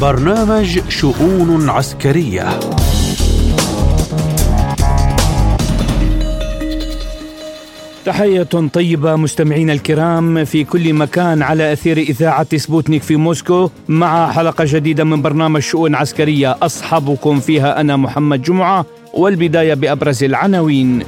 برنامج 0.00 0.80
شؤون 0.88 1.68
عسكرية. 1.68 2.60
تحية 8.04 8.42
طيبة 8.72 9.16
مستمعينا 9.16 9.72
الكرام 9.72 10.44
في 10.44 10.64
كل 10.64 10.94
مكان 10.94 11.42
على 11.42 11.72
أثير 11.72 11.98
إذاعة 11.98 12.56
سبوتنيك 12.56 13.02
في 13.02 13.16
موسكو 13.16 13.70
مع 13.88 14.32
حلقة 14.32 14.64
جديدة 14.68 15.04
من 15.04 15.22
برنامج 15.22 15.60
شؤون 15.60 15.94
عسكرية 15.94 16.56
أصحبكم 16.62 17.40
فيها 17.40 17.80
أنا 17.80 17.96
محمد 17.96 18.42
جمعة 18.42 18.86
والبداية 19.14 19.74
بأبرز 19.74 20.24
العناوين. 20.24 21.02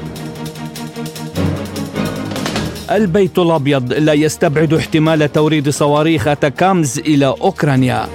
البيت 2.90 3.38
الأبيض 3.38 3.92
لا 3.92 4.12
يستبعد 4.12 4.74
احتمال 4.74 5.32
توريد 5.32 5.68
صواريخ 5.68 6.28
أتاكامز 6.28 6.98
إلى 6.98 7.26
أوكرانيا. 7.26 8.08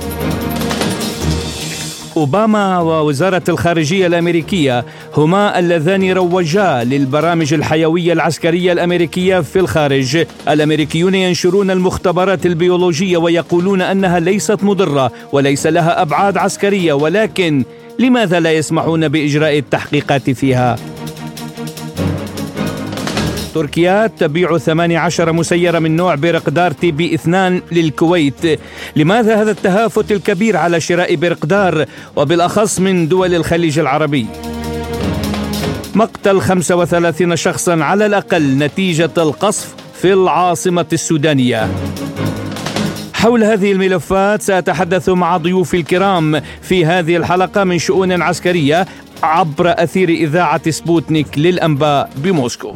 أوباما 2.18 2.80
ووزارة 2.80 3.44
الخارجية 3.50 4.08
الأمريكية 4.08 4.86
هما 5.18 5.60
اللذان 5.60 6.12
روجا 6.12 6.84
للبرامج 6.84 7.54
الحيوية 7.54 8.14
العسكرية 8.14 8.72
الأمريكية 8.72 9.40
في 9.40 9.60
الخارج 9.60 10.26
الأمريكيون 10.50 11.16
ينشرون 11.16 11.72
المختبرات 11.72 12.46
البيولوجية 12.46 13.18
ويقولون 13.18 13.82
أنها 13.82 14.20
ليست 14.20 14.64
مضرة 14.64 15.12
وليس 15.32 15.68
لها 15.68 16.02
أبعاد 16.02 16.38
عسكرية 16.38 16.94
ولكن 16.94 17.64
لماذا 18.00 18.40
لا 18.40 18.52
يسمحون 18.52 19.08
بإجراء 19.08 19.58
التحقيقات 19.58 20.30
فيها؟ 20.30 20.76
تركيا 23.58 24.08
تبيع 24.08 24.58
18 24.58 25.34
مسيرة 25.34 25.80
من 25.80 25.96
نوع 25.96 26.16
برقدار 26.16 26.72
تي 26.72 26.92
بي 26.92 27.16
2 27.16 27.62
للكويت. 27.72 28.60
لماذا 28.96 29.42
هذا 29.42 29.52
التهافت 29.52 30.12
الكبير 30.12 30.58
على 30.58 30.80
شراء 30.80 31.16
برقدار 31.16 31.86
وبالأخص 32.16 32.80
من 32.80 33.08
دول 33.08 33.36
الخليج 33.36 33.80
العربي؟ 33.80 34.28
مقتل 35.96 36.42
35 36.42 37.36
شخصا 37.36 37.84
على 37.84 38.06
الأقل 38.06 38.58
نتيجة 38.58 39.10
القصف 39.18 39.76
في 40.02 40.14
العاصمة 40.14 40.86
السودانية. 40.94 41.68
حول 43.14 43.44
هذه 43.44 43.72
الملفات 43.72 44.42
سأتحدث 44.42 45.10
مع 45.10 45.38
ضيوفي 45.38 45.78
الكرام 45.78 46.42
في 46.62 46.86
هذه 46.86 47.18
الحلقة 47.18 47.64
من 47.64 47.80
شؤون 47.80 48.22
عسكرية 48.22 48.88
عبر 49.24 49.74
أثير 49.84 50.10
إذاعة 50.10 50.70
سبوتنيك 50.70 51.38
للأنباء 51.38 52.10
بموسكو. 52.18 52.76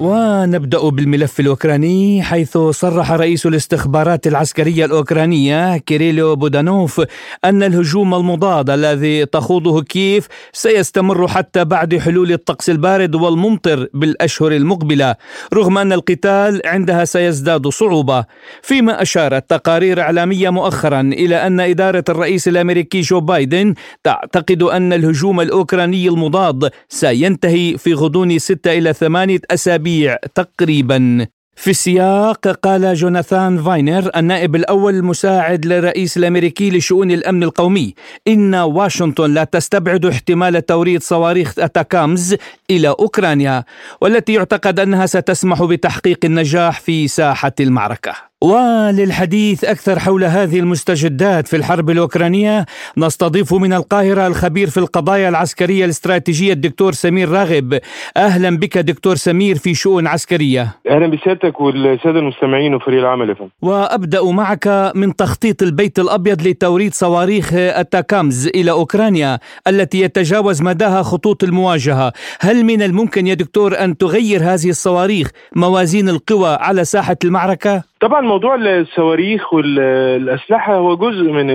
ونبدأ 0.00 0.88
بالملف 0.88 1.40
الأوكراني 1.40 2.22
حيث 2.22 2.58
صرح 2.58 3.12
رئيس 3.12 3.46
الاستخبارات 3.46 4.26
العسكرية 4.26 4.84
الأوكرانية 4.84 5.76
كيريلو 5.76 6.36
بودانوف 6.36 7.02
أن 7.44 7.62
الهجوم 7.62 8.14
المضاد 8.14 8.70
الذي 8.70 9.26
تخوضه 9.26 9.82
كييف 9.82 10.28
سيستمر 10.52 11.28
حتى 11.28 11.64
بعد 11.64 11.98
حلول 11.98 12.32
الطقس 12.32 12.70
البارد 12.70 13.14
والممطر 13.14 13.88
بالأشهر 13.94 14.52
المقبلة. 14.52 15.14
رغم 15.54 15.78
أن 15.78 15.92
القتال 15.92 16.60
عندها 16.64 17.04
سيزداد 17.04 17.68
صعوبة 17.68 18.24
فيما 18.62 19.02
اشارت 19.02 19.50
تقارير 19.50 20.00
إعلامية 20.00 20.50
مؤخرا 20.50 21.00
إلى 21.00 21.46
أن 21.46 21.60
إدارة 21.60 22.04
الرئيس 22.08 22.48
الأمريكي 22.48 23.00
جو 23.00 23.20
بايدن 23.20 23.74
تعتقد 24.04 24.62
أن 24.62 24.92
الهجوم 24.92 25.40
الأوكراني 25.40 26.08
المضاد 26.08 26.70
سينتهي 26.88 27.78
في 27.78 27.94
غضون 27.94 28.38
ستة 28.38 28.72
إلى 28.78 28.92
ثمانية 28.92 29.40
أسابيع 29.50 29.89
أسابيع 29.90 30.16
تقريبا. 30.34 31.26
في 31.56 31.70
السياق 31.70 32.48
قال 32.48 32.94
جوناثان 32.94 33.62
فاينر 33.62 34.10
النائب 34.16 34.56
الأول 34.56 34.94
المساعد 34.94 35.66
للرئيس 35.66 36.16
الأمريكي 36.16 36.70
لشؤون 36.70 37.10
الأمن 37.10 37.42
القومي 37.42 37.94
إن 38.28 38.54
واشنطن 38.54 39.34
لا 39.34 39.44
تستبعد 39.44 40.06
احتمال 40.06 40.66
توريد 40.66 41.02
صواريخ 41.02 41.58
أتاكامز 41.58 42.36
إلى 42.70 42.88
أوكرانيا 42.88 43.64
والتي 44.00 44.32
يعتقد 44.32 44.80
أنها 44.80 45.06
ستسمح 45.06 45.62
بتحقيق 45.62 46.18
النجاح 46.24 46.80
في 46.80 47.08
ساحة 47.08 47.52
المعركة. 47.60 48.29
وللحديث 48.42 49.64
أكثر 49.64 49.98
حول 49.98 50.24
هذه 50.24 50.58
المستجدات 50.60 51.48
في 51.48 51.56
الحرب 51.56 51.90
الأوكرانية 51.90 52.66
نستضيف 52.96 53.54
من 53.54 53.72
القاهرة 53.72 54.26
الخبير 54.26 54.70
في 54.70 54.76
القضايا 54.76 55.28
العسكرية 55.28 55.84
الاستراتيجية 55.84 56.52
الدكتور 56.52 56.92
سمير 56.92 57.28
راغب. 57.28 57.78
أهلا 58.16 58.58
بك 58.58 58.78
دكتور 58.78 59.16
سمير 59.16 59.56
في 59.56 59.74
شؤون 59.74 60.06
عسكرية. 60.06 60.68
أهلا 60.90 61.06
بسيادتك 61.06 61.60
والسادة 61.60 62.18
المستمعين 62.18 62.74
وفريق 62.74 63.00
العمل 63.00 63.36
فندم 63.36 63.50
وأبدأ 63.62 64.22
معك 64.22 64.92
من 64.94 65.16
تخطيط 65.16 65.62
البيت 65.62 65.98
الأبيض 65.98 66.42
لتوريد 66.42 66.94
صواريخ 66.94 67.50
التاكامز 67.54 68.46
إلى 68.46 68.70
أوكرانيا 68.70 69.38
التي 69.68 70.00
يتجاوز 70.00 70.62
مداها 70.62 71.02
خطوط 71.02 71.44
المواجهة. 71.44 72.12
هل 72.40 72.64
من 72.64 72.82
الممكن 72.82 73.26
يا 73.26 73.34
دكتور 73.34 73.78
أن 73.84 73.96
تغير 73.96 74.42
هذه 74.42 74.68
الصواريخ 74.70 75.30
موازين 75.56 76.08
القوى 76.08 76.54
على 76.60 76.84
ساحة 76.84 77.16
المعركة؟ 77.24 77.89
طبعا 78.00 78.20
موضوع 78.20 78.54
الصواريخ 78.54 79.52
والأسلحة 79.54 80.74
هو 80.74 80.96
جزء 80.96 81.22
من 81.32 81.46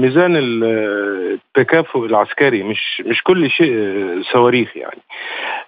ميزان 0.00 0.36
التكافؤ 0.36 2.06
العسكري 2.06 2.62
مش 2.62 3.02
مش 3.06 3.22
كل 3.22 3.50
شيء 3.50 3.74
صواريخ 4.32 4.76
يعني. 4.76 5.00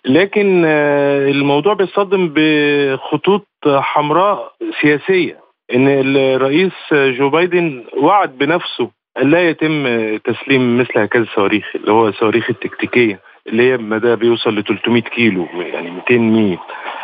لكن 0.05 0.65
الموضوع 0.65 1.75
بيصطدم 1.75 2.33
بخطوط 2.35 3.47
حمراء 3.67 4.53
سياسية 4.81 5.37
إن 5.75 5.89
الرئيس 6.17 6.73
جو 6.93 7.31
بايدن 7.31 7.85
وعد 7.97 8.39
بنفسه 8.39 8.91
أن 9.23 9.31
لا 9.31 9.49
يتم 9.49 9.87
تسليم 10.17 10.79
مثل 10.79 10.99
هكذا 10.99 11.23
الصواريخ 11.23 11.65
اللي 11.75 11.93
هو 11.93 12.09
الصواريخ 12.09 12.51
التكتيكية 12.51 13.21
اللي 13.47 13.63
هي 13.73 13.77
مدى 13.77 14.17
بيوصل 14.17 14.59
ل 14.59 14.65
300 14.65 15.03
كيلو 15.03 15.47
يعني 15.55 15.91
200 15.91 16.19
ميل. 16.19 16.59
آه 16.59 17.02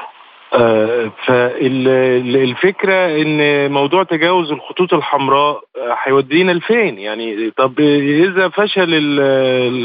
فالفكرة 1.26 3.22
إن 3.22 3.70
موضوع 3.72 4.02
تجاوز 4.02 4.52
الخطوط 4.52 4.94
الحمراء 4.94 5.64
هيودينا 6.04 6.52
لفين؟ 6.52 6.98
يعني 6.98 7.50
طب 7.50 7.80
إذا 7.80 8.48
فشل 8.48 8.88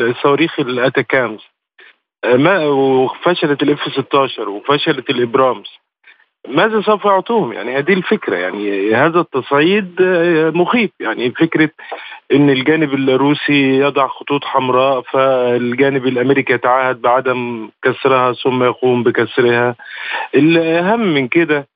الصواريخ 0.09 0.59
ال 0.59 0.71
ATACMS 0.71 1.39
ما 2.25 2.65
وفشلت 2.65 3.63
ال 3.63 3.71
F 3.71 3.79
16 3.93 4.49
وفشلت 4.49 5.09
ال 5.09 5.17
Abrams 5.17 5.67
ماذا 6.47 6.81
سوف 6.81 7.05
يعطوهم 7.05 7.53
يعني 7.53 7.77
هذه 7.77 7.93
الفكرة 7.93 8.35
يعني 8.35 8.95
هذا 8.95 9.19
التصعيد 9.19 9.95
مخيف. 10.55 10.91
يعني 10.99 11.31
فكرة 11.31 11.69
إن 12.33 12.49
الجانب 12.49 12.93
الروسي 12.93 13.79
يضع 13.79 14.07
خطوط 14.07 14.43
حمراء 14.45 15.01
فالجانب 15.01 16.07
الأمريكي 16.07 16.53
يتعهد 16.53 17.01
بعدم 17.01 17.69
كسرها 17.83 18.33
ثم 18.33 18.63
يقوم 18.63 19.03
بكسرها. 19.03 19.75
الأهم 20.35 20.99
من 21.13 21.27
كده 21.27 21.67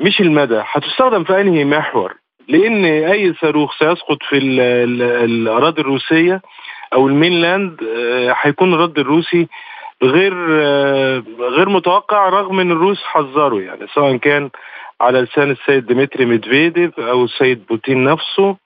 مش 0.00 0.20
المدى. 0.20 0.62
هتستخدم 0.72 1.24
في 1.24 1.40
أنهي 1.40 1.64
محور؟ 1.64 2.14
لأن 2.48 2.84
أي 2.84 3.34
صاروخ 3.40 3.78
سيسقط 3.78 4.18
في 4.28 4.38
ال 4.38 4.60
ال 4.60 5.02
الأراضي 5.02 5.80
الروسية 5.80 6.42
أو 6.92 7.08
ال 7.08 7.16
mainland 7.16 7.76
هيكون 8.42 8.74
الرد 8.74 8.98
الروسي 8.98 9.48
غير 10.02 10.34
غير 11.40 11.68
متوقع 11.68 12.28
رغم 12.28 12.60
إن 12.60 12.70
الروس 12.70 13.02
حذروا 13.02 13.60
يعني 13.60 13.86
سواء 13.94 14.16
كان 14.16 14.50
على 15.00 15.20
لسان 15.20 15.50
السيد 15.50 15.86
ديمتري 15.86 16.24
ميدفيديف 16.24 17.00
أو 17.00 17.24
السيد 17.24 17.66
بوتين 17.66 18.04
نفسه 18.04 18.56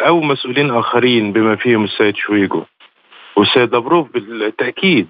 أو 0.00 0.20
مسؤولين 0.20 0.70
آخرين 0.70 1.32
بما 1.32 1.56
فيهم 1.56 1.84
السيد 1.84 2.16
شويجو 2.16 2.62
والسيد 3.36 3.74
لافروف 3.74 4.12
بالتأكيد. 4.12 5.08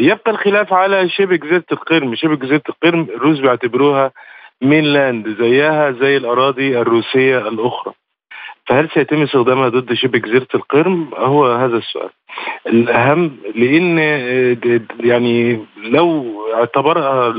يبقى 0.00 0.30
الخلاف 0.30 0.72
على 0.72 1.08
شبه 1.08 1.36
جزيره 1.36 1.64
القرم. 1.72 2.14
شبه 2.14 2.34
جزيره 2.34 2.62
القرم 2.68 3.06
الروس 3.14 3.40
بيعتبروها 3.40 4.12
mainland 4.62 5.36
زيها 5.40 5.90
زي 5.90 6.16
الأراضي 6.16 6.78
الروسية 6.80 7.48
الأخرى. 7.48 7.94
فهل 8.66 8.88
سيتم 8.94 9.22
استخدامها 9.22 9.68
ضد 9.68 9.92
شبه 9.92 10.18
جزيرة 10.18 10.48
القرم؟ 10.54 11.10
هو 11.16 11.46
هذا 11.46 11.76
السؤال. 11.76 12.10
الأهم 12.66 13.36
لأن 13.54 13.98
يعني 15.00 15.66
لو 15.84 16.34
اعتبرها 16.54 17.34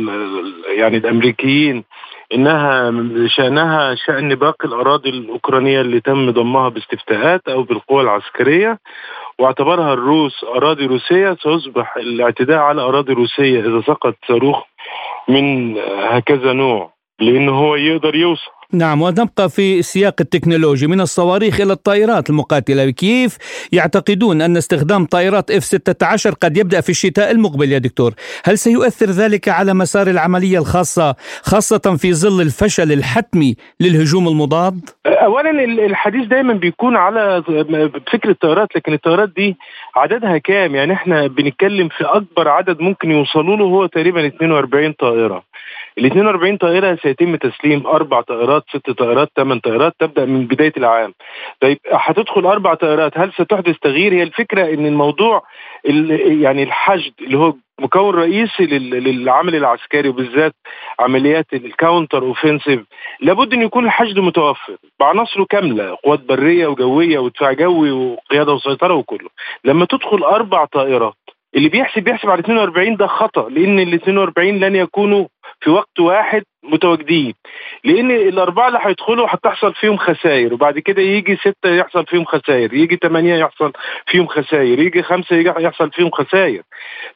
يعني 0.77 0.97
الأمريكيين 0.97 1.83
إنها 2.33 2.91
شأنها 3.27 3.95
شأن 3.95 4.35
باقي 4.35 4.67
الأراضي 4.67 5.09
الأوكرانية 5.09 5.81
اللي 5.81 5.99
تم 5.99 6.31
ضمها 6.31 6.69
باستفتاءات 6.69 7.47
أو 7.47 7.63
بالقوى 7.63 8.01
العسكرية 8.01 8.79
واعتبرها 9.39 9.93
الروس 9.93 10.43
أراضي 10.43 10.85
روسية 10.85 11.37
سيصبح 11.43 11.97
الاعتداء 11.97 12.57
على 12.57 12.81
أراضي 12.81 13.13
روسية 13.13 13.59
إذا 13.59 13.81
سقط 13.81 14.15
صاروخ 14.27 14.63
من 15.27 15.77
هكذا 15.99 16.53
نوع. 16.53 16.92
لأنه 17.19 17.51
هو 17.51 17.75
يقدر 17.75 18.15
يوصل. 18.15 18.51
نعم 18.73 19.01
ونبقى 19.01 19.49
في 19.49 19.79
السياق 19.79 20.13
التكنولوجي 20.21 20.87
من 20.87 21.01
الصواريخ 21.01 21.61
إلى 21.61 21.73
الطائرات 21.73 22.29
المقاتلة. 22.29 22.89
كيف 22.89 23.37
يعتقدون 23.71 24.41
أن 24.41 24.57
استخدام 24.57 25.05
طائرات 25.05 25.51
F-16 25.51 26.33
قد 26.41 26.57
يبدأ 26.57 26.81
في 26.81 26.89
الشتاء 26.89 27.31
المقبل 27.31 27.71
يا 27.71 27.77
دكتور؟ 27.77 28.13
هل 28.45 28.57
سيؤثر 28.57 29.05
ذلك 29.05 29.49
على 29.49 29.73
مسار 29.73 30.07
العملية 30.07 30.57
الخاصة 30.59 31.15
خاصة 31.41 31.95
في 31.97 32.13
ظل 32.13 32.41
الفشل 32.41 32.91
الحتمي 32.91 33.55
للهجوم 33.79 34.27
المضاد؟ 34.27 34.89
أولا 35.05 35.49
الحديث 35.85 36.27
دايما 36.27 36.53
بيكون 36.53 36.95
على 36.95 37.43
فكرة 38.13 38.31
الطائرات 38.31 38.75
لكن 38.75 38.93
الطائرات 38.93 39.29
دي 39.35 39.57
عددها 39.95 40.37
كام؟ 40.37 40.75
يعني 40.75 40.93
إحنا 40.93 41.27
بنتكلم 41.27 41.89
في 41.97 42.03
أكبر 42.03 42.47
عدد 42.47 42.81
ممكن 42.81 43.11
يوصلوا 43.11 43.57
له 43.57 43.65
هو 43.65 43.85
تقريبا 43.85 44.27
42 44.27 44.91
طائرة. 44.93 45.43
ال 45.97 46.05
42 46.05 46.57
طائرة 46.57 46.97
سيتم 47.01 47.35
تسليم 47.35 47.87
أربع 47.87 48.21
طائرات 48.21 48.63
ست 48.69 48.91
طائرات 48.91 49.29
ثمان 49.35 49.59
طائرات 49.59 49.93
تبدأ 49.99 50.25
من 50.25 50.47
بداية 50.47 50.73
العام. 50.77 51.13
طيب 51.61 51.77
هتدخل 51.91 52.45
أربع 52.45 52.73
طائرات 52.73 53.17
هل 53.17 53.31
ستحدث 53.33 53.75
تغيير؟ 53.81 54.13
هي 54.13 54.23
الفكرة 54.23 54.73
إن 54.73 54.85
الموضوع 54.85 55.43
يعني 56.43 56.63
الحشد 56.63 57.13
اللي 57.21 57.37
هو 57.37 57.53
مكون 57.79 58.15
رئيسي 58.15 58.65
للعمل 58.65 59.55
العسكري 59.55 60.09
وبالذات 60.09 60.53
عمليات 60.99 61.45
ال 61.53 61.62
counter 61.62 62.23
offensive 62.23 62.79
لابد 63.21 63.53
إن 63.53 63.61
يكون 63.61 63.85
الحشد 63.85 64.19
متوفر 64.19 64.77
بعناصره 64.99 65.45
كاملة 65.49 65.97
قوات 66.03 66.19
برية 66.19 66.67
وجوية 66.67 67.19
ودفاع 67.19 67.53
جوي 67.53 67.91
وقيادة 67.91 68.53
وسيطرة 68.53 68.93
وكله 68.93 69.29
لما 69.65 69.85
تدخل 69.85 70.23
أربع 70.23 70.65
طائرات 70.65 71.13
اللي 71.55 71.69
بيحسب 71.69 72.03
بيحسب 72.03 72.29
على 72.29 72.39
42 72.39 72.95
ده 72.95 73.07
خطأ 73.07 73.49
لأن 73.49 73.79
ال 73.79 73.93
42 73.93 74.59
لن 74.59 74.75
يكونوا 74.75 75.27
في 75.61 75.69
وقت 75.69 75.99
واحد 75.99 76.43
متواجدين. 76.63 77.33
لأن 77.83 78.11
الأربعة 78.11 78.67
اللي 78.67 78.79
هيدخلوا 78.81 79.27
هتحصل 79.29 79.73
فيهم 79.73 79.97
خسائر 79.97 80.53
وبعد 80.53 80.79
كده 80.79 81.01
يجي 81.01 81.35
ستة 81.35 81.69
يحصل 81.75 82.05
فيهم 82.05 82.25
خسائر 82.25 82.73
يجي 82.73 82.97
ثمانيه 83.03 83.35
يحصل 83.35 83.71
فيهم 84.07 84.27
خسائر 84.27 84.79
يجي 84.79 85.03
خمسة 85.03 85.35
يحصل 85.35 85.91
فيهم 85.91 86.11
خسائر. 86.11 86.61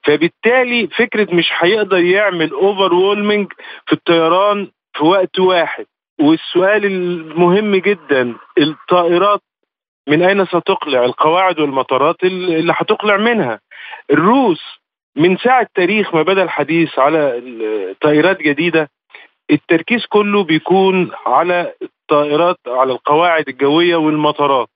فبالتالي 0.04 0.88
فكرة 0.88 1.28
مش 1.36 1.50
هيقدر 1.60 1.98
يعمل 1.98 2.52
اوفر 2.52 2.94
وولمنج 2.94 3.48
في 3.86 3.94
الطيران 3.94 4.68
في 4.98 5.04
وقت 5.06 5.40
واحد. 5.40 5.86
والسؤال 6.22 6.86
المهم 6.86 7.76
جدا 7.76 8.36
الطائرات 8.58 9.42
من 10.08 10.22
أين 10.24 10.46
ستقلع؟ 10.46 11.06
القواعد 11.06 11.60
والمطارات 11.60 12.24
اللي 12.24 12.74
هتقلع 12.76 13.18
منها. 13.18 13.60
الروس 14.12 14.62
من 15.16 15.38
ساعة 15.38 15.68
تاريخ 15.76 16.16
ما 16.16 16.22
بدأ 16.22 16.44
الحديث 16.44 17.00
على 17.00 17.42
طائرات 18.02 18.42
جديدة 18.42 18.90
التركيز 19.52 20.06
كله 20.06 20.44
بيكون 20.44 21.12
على 21.26 21.74
الطائرات 21.82 22.58
على 22.68 22.92
القواعد 22.92 23.50
الجوية 23.50 23.96
والمطارات 23.96 24.68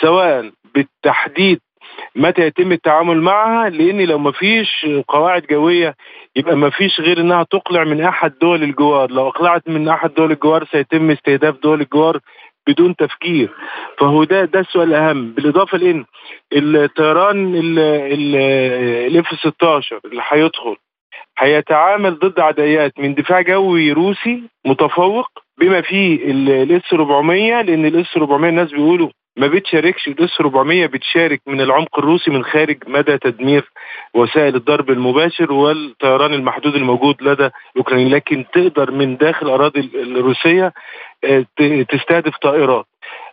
سواء 0.00 0.50
بالتحديد 0.74 1.60
متى 2.16 2.42
يتم 2.42 2.72
التعامل 2.72 3.20
معها 3.22 3.68
لأن 3.70 4.00
لو 4.00 4.18
ما 4.18 4.32
فيش 4.32 4.86
قواعد 5.08 5.42
جوية 5.50 5.94
يبقى 6.36 6.56
ما 6.56 6.70
فيش 6.70 7.00
غير 7.00 7.20
إنها 7.20 7.42
تقلع 7.42 7.84
من 7.84 8.00
أحد 8.00 8.32
دول 8.40 8.62
الجوار. 8.62 9.10
لو 9.10 9.28
أقلعت 9.28 9.68
من 9.68 9.88
أحد 9.88 10.14
دول 10.14 10.32
الجوار 10.32 10.64
سيتم 10.64 11.10
استهداف 11.10 11.54
دول 11.62 11.80
الجوار 11.80 12.18
بدون 12.66 12.96
تفكير. 12.96 13.48
فهو 13.98 14.24
ده 14.24 14.44
ده 14.44 14.60
السؤال 14.60 14.88
الأهم. 14.88 15.32
بالإضافة 15.32 15.78
لإن 15.78 16.04
الطيران 16.52 17.54
الإف 19.06 19.26
16 19.40 20.00
اللي 20.04 20.22
هيدخل 20.28 20.76
هيتعامل 21.38 22.18
ضد 22.18 22.40
عدايات 22.40 22.92
من 22.98 23.14
دفاع 23.14 23.40
جوي 23.40 23.92
روسي 23.92 24.42
متفوق 24.66 25.28
بما 25.60 25.80
فيه 25.80 26.24
الإس 26.62 26.92
400 26.92 27.62
لأن 27.62 27.86
الإس 27.86 28.16
400 28.16 28.50
الناس 28.50 28.70
بيقولوا 28.70 29.08
ما 29.36 29.46
بتشاركش. 29.46 30.08
الإس 30.08 30.40
400 30.40 30.86
بتشارك 30.86 31.40
من 31.46 31.60
العمق 31.60 31.98
الروسي 31.98 32.30
من 32.30 32.44
خارج 32.44 32.76
مدى 32.86 33.18
تدمير 33.18 33.70
وسائل 34.14 34.54
الضرب 34.56 34.90
المباشر 34.90 35.52
والطيران 35.52 36.34
المحدود 36.34 36.74
الموجود 36.74 37.22
لدى 37.22 37.48
أوكرانيا. 37.76 38.08
لكن 38.08 38.44
تقدر 38.52 38.90
من 38.90 39.16
داخل 39.16 39.48
اراضي 39.48 39.90
الروسية 39.94 40.72
تستهدف 41.88 42.36
طائرات. 42.36 42.86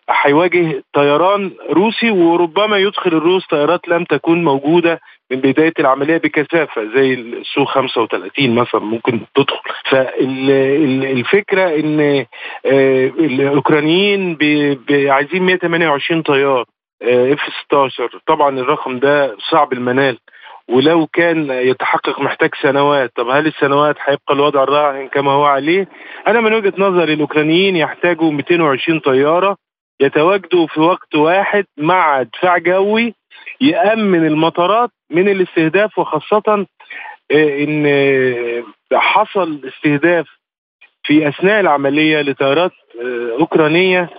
هيواجه 0.10 0.84
طيران 0.94 1.52
روسي 1.70 2.12
وربما 2.12 2.78
يدخل 2.78 3.14
الروس 3.14 3.48
طائرات 3.48 3.88
لم 3.88 4.04
تكن 4.04 4.44
موجودة 4.44 5.00
من 5.32 5.38
بداية 5.40 5.74
العملية 5.80 6.18
بكثافة 6.18 6.86
زي 6.96 7.14
السو 7.14 7.66
35 7.66 8.56
مثلا 8.56 8.82
ممكن 8.82 9.20
تدخل. 9.36 9.60
فالفكرة 9.90 11.80
إن 11.80 12.26
آه، 12.66 13.08
الأوكرانيين 13.08 14.38
عايزين 14.92 15.44
128 15.44 16.22
طيار 16.22 16.66
اف 17.02 17.40
آه، 17.40 17.52
16 17.66 18.20
طبعا 18.28 18.60
الرقم 18.60 19.00
ده 19.00 19.36
صعب 19.52 19.74
المنال. 19.74 20.18
ولو 20.70 21.08
كان 21.08 21.50
يتحقق 21.52 22.20
محتاج 22.20 22.50
سنوات 22.62 23.12
طب 23.16 23.30
هل 23.30 23.48
السنوات 23.48 23.96
هيبقى 24.06 24.34
الوضع 24.34 24.64
الراهن 24.64 25.08
كما 25.08 25.32
هو 25.32 25.46
عليه؟ 25.46 25.88
أنا 26.28 26.42
من 26.42 26.54
وجهة 26.54 26.74
نظري 26.78 27.14
الأوكرانيين 27.14 27.76
يحتاجوا 27.76 28.32
220 28.32 29.00
طيارة 29.00 29.58
يتواجدوا 30.02 30.68
في 30.68 30.80
وقت 30.80 31.16
واحد 31.16 31.66
مع 31.78 32.22
دفاع 32.22 32.58
جوي 32.58 33.14
يأمن 33.62 34.28
المطارات 34.28 34.90
من 35.12 35.30
الاستهداف 35.30 35.98
وخاصة 36.00 36.66
آه، 37.32 37.64
إن 37.64 37.84
آه، 37.88 38.64
حصل 38.94 39.62
استهداف 39.68 40.26
في 41.04 41.28
أثناء 41.28 41.60
العملية 41.60 42.22
لطائرات 42.22 42.72
آه، 43.02 43.38
أوكرانية 43.40 44.10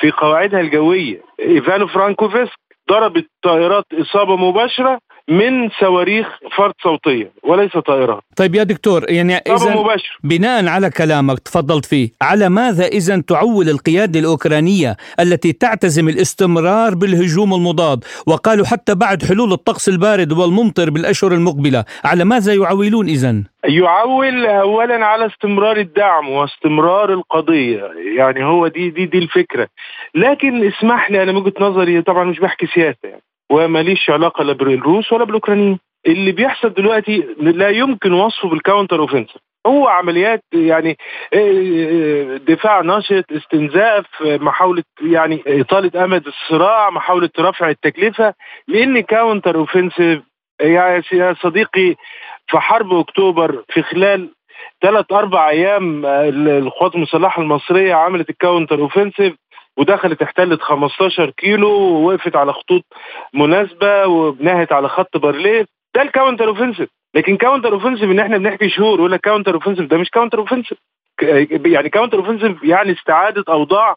في 0.00 0.10
قواعدها 0.10 0.60
الجوية. 0.60 1.22
إيفانو 1.40 1.86
فرانكوفسك 1.86 2.58
ضربت 2.90 3.26
طائرات 3.42 3.84
إصابة 3.92 4.36
مباشرة 4.36 4.98
من 5.28 5.70
صواريخ 5.80 6.26
فرد 6.56 6.74
صوتية 6.82 7.30
وليس 7.42 7.76
طائرات. 7.76 8.22
طيب 8.36 8.54
يا 8.54 8.62
دكتور 8.62 9.10
يعني 9.10 9.36
اذا 9.36 9.84
بناء 10.24 10.66
على 10.68 10.90
كلامك 10.90 11.38
تفضلت 11.38 11.84
فيه 11.84 12.10
على 12.22 12.48
ماذا 12.48 12.86
اذا 12.86 13.20
تعول 13.20 13.68
القيادة 13.68 14.20
الأوكرانية 14.20 14.96
التي 15.20 15.52
تعتزم 15.52 16.08
الاستمرار 16.08 16.94
بالهجوم 16.94 17.54
المضاد؟ 17.54 18.04
وقالوا 18.26 18.66
حتى 18.66 18.94
بعد 18.94 19.24
حلول 19.24 19.52
الطقس 19.52 19.88
البارد 19.88 20.32
والممطر 20.32 20.90
بالأشهر 20.90 21.32
المقبلة 21.32 21.84
على 22.04 22.24
ماذا 22.24 22.54
يعولون 22.54 23.06
اذا 23.06 23.42
يعول 23.64 24.46
اولا 24.46 25.06
على 25.06 25.26
استمرار 25.26 25.76
الدعم 25.76 26.28
واستمرار 26.28 27.12
القضية 27.12 27.90
يعني 28.18 28.44
هو 28.44 28.68
دي 28.68 28.90
دي 28.90 29.06
دي 29.06 29.18
الفكرة. 29.18 29.68
لكن 30.14 30.66
اسمح 30.66 31.10
لي 31.10 31.22
أنا 31.22 31.32
من 31.32 31.38
وجهة 31.38 31.52
نظري 31.60 32.02
طبعا 32.02 32.24
مش 32.24 32.38
بحكي 32.38 32.66
سياسة 32.66 32.98
يعني 33.04 33.15
وماليش 33.50 34.10
علاقة 34.10 34.44
لا 34.44 34.52
بالروس 34.52 35.12
ولا 35.12 35.24
بالأوكرانيين. 35.24 35.78
اللي 36.06 36.32
بيحصل 36.32 36.74
دلوقتي 36.74 37.24
لا 37.38 37.68
يمكن 37.68 38.12
وصفه 38.12 38.48
بال 38.48 38.60
counter 38.60 39.00
offensive 39.00 39.36
هو 39.66 39.88
عمليات 39.88 40.44
يعني 40.52 40.96
آه، 41.34 41.36
آه، 41.36 42.36
دفاع 42.36 42.80
نشط 42.82 43.24
استنزاف 43.32 44.06
محاولة 44.20 44.82
يعني 45.02 45.42
إطالة 45.46 46.04
أمد 46.04 46.26
الصراع 46.26 46.90
محاولة 46.90 47.30
رفع 47.38 47.70
التكلفة 47.70 48.34
لأن 48.68 49.00
counter 49.00 49.56
offensive 49.56 50.22
يا 50.60 51.34
صديقي 51.42 51.94
في 52.46 52.58
حرب 52.58 52.92
أكتوبر 52.92 53.64
في 53.68 53.82
خلال 53.82 54.30
ثلاث 54.82 55.12
أربع 55.12 55.48
أيام 55.48 56.06
آه، 56.06 56.28
القوات 56.28 56.94
المسلحة 56.94 57.42
المصرية 57.42 57.94
عملت 57.94 58.30
ال 58.30 58.36
counter 58.36 58.80
offensive 58.80 59.34
ودخلت 59.76 60.22
احتلت 60.22 60.62
15 60.62 61.30
كيلو 61.30 61.70
ووقفت 61.70 62.36
على 62.36 62.52
خطوط 62.52 62.84
مناسبة 63.34 64.06
وبنت 64.06 64.72
على 64.72 64.88
خط 64.88 65.16
بارليف 65.16 65.66
ده 65.94 66.02
ال 66.02 66.08
counter 66.08 66.48
offensive 66.48 66.88
لكن 67.14 67.36
counter 67.36 67.72
offensive 67.72 68.04
إن 68.10 68.18
إحنا 68.18 68.38
بنحكي 68.38 68.68
شهور 68.68 68.98
يقول 68.98 69.12
لك 69.12 69.20
counter 69.20 69.54
offensive 69.54 69.86
ده 69.90 69.98
مش 69.98 70.10
counter 70.10 70.38
offensive 70.38 70.78
يعني 71.66 71.88
counter 71.88 72.18
offensive 72.18 72.62
يعني 72.64 72.92
استعادة 72.92 73.44
أوضاع 73.48 73.94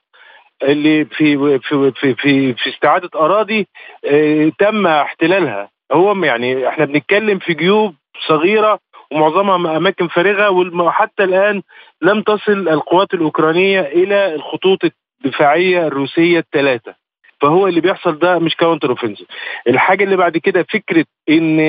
اللي 0.64 1.06
في 1.06 1.60
في 1.60 1.92
في 1.92 2.14
في, 2.16 2.54
في 2.54 2.70
استعادة 2.70 3.10
أراضي 3.16 3.68
آه 4.06 4.52
تم 4.60 4.88
احتلالها. 4.88 5.70
هو 5.92 6.24
يعني 6.24 6.68
إحنا 6.68 6.86
بنتكلم 6.86 7.40
في 7.40 7.54
جيوب 7.54 7.96
صغيرة 8.28 8.80
ومعظمها 9.12 9.78
أماكن 9.78 10.08
فارغة 10.08 10.50
وحتى 10.82 11.24
الآن 11.24 11.62
لم 12.02 12.22
تصل 12.22 12.70
القوات 12.70 13.14
الأوكرانية 13.14 13.82
إلى 13.82 14.36
الخطوط 14.36 14.80
الدفاعية 15.26 15.88
الروسية 15.88 16.40
الثلاثه 16.40 16.96
فهو 17.42 17.68
اللي 17.68 17.82
بيحصل 17.82 18.20
ده 18.20 18.40
مش 18.40 18.56
counter 18.56 18.90
offensive 18.90 19.28
الحاجة 19.68 20.04
اللي 20.04 20.18
بعد 20.18 20.38
كده 20.38 20.66
فكرة 20.74 21.06
إن 21.30 21.60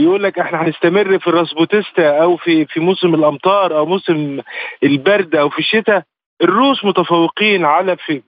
يقول 0.00 0.22
لك 0.22 0.38
إحنا 0.38 0.62
هنستمر 0.62 1.18
في 1.18 1.26
ال 1.26 1.35
распутица 1.35 2.22
أو 2.22 2.36
في 2.36 2.64
في 2.66 2.80
موسم 2.80 3.14
الأمطار 3.14 3.76
أو 3.78 3.86
موسم 3.86 4.40
البرد 4.82 5.34
أو 5.36 5.48
في 5.48 5.58
الشتاء 5.58 6.02
الروس 6.42 6.84
متفوقين 6.84 7.64
على 7.64 7.96
في 7.96 8.22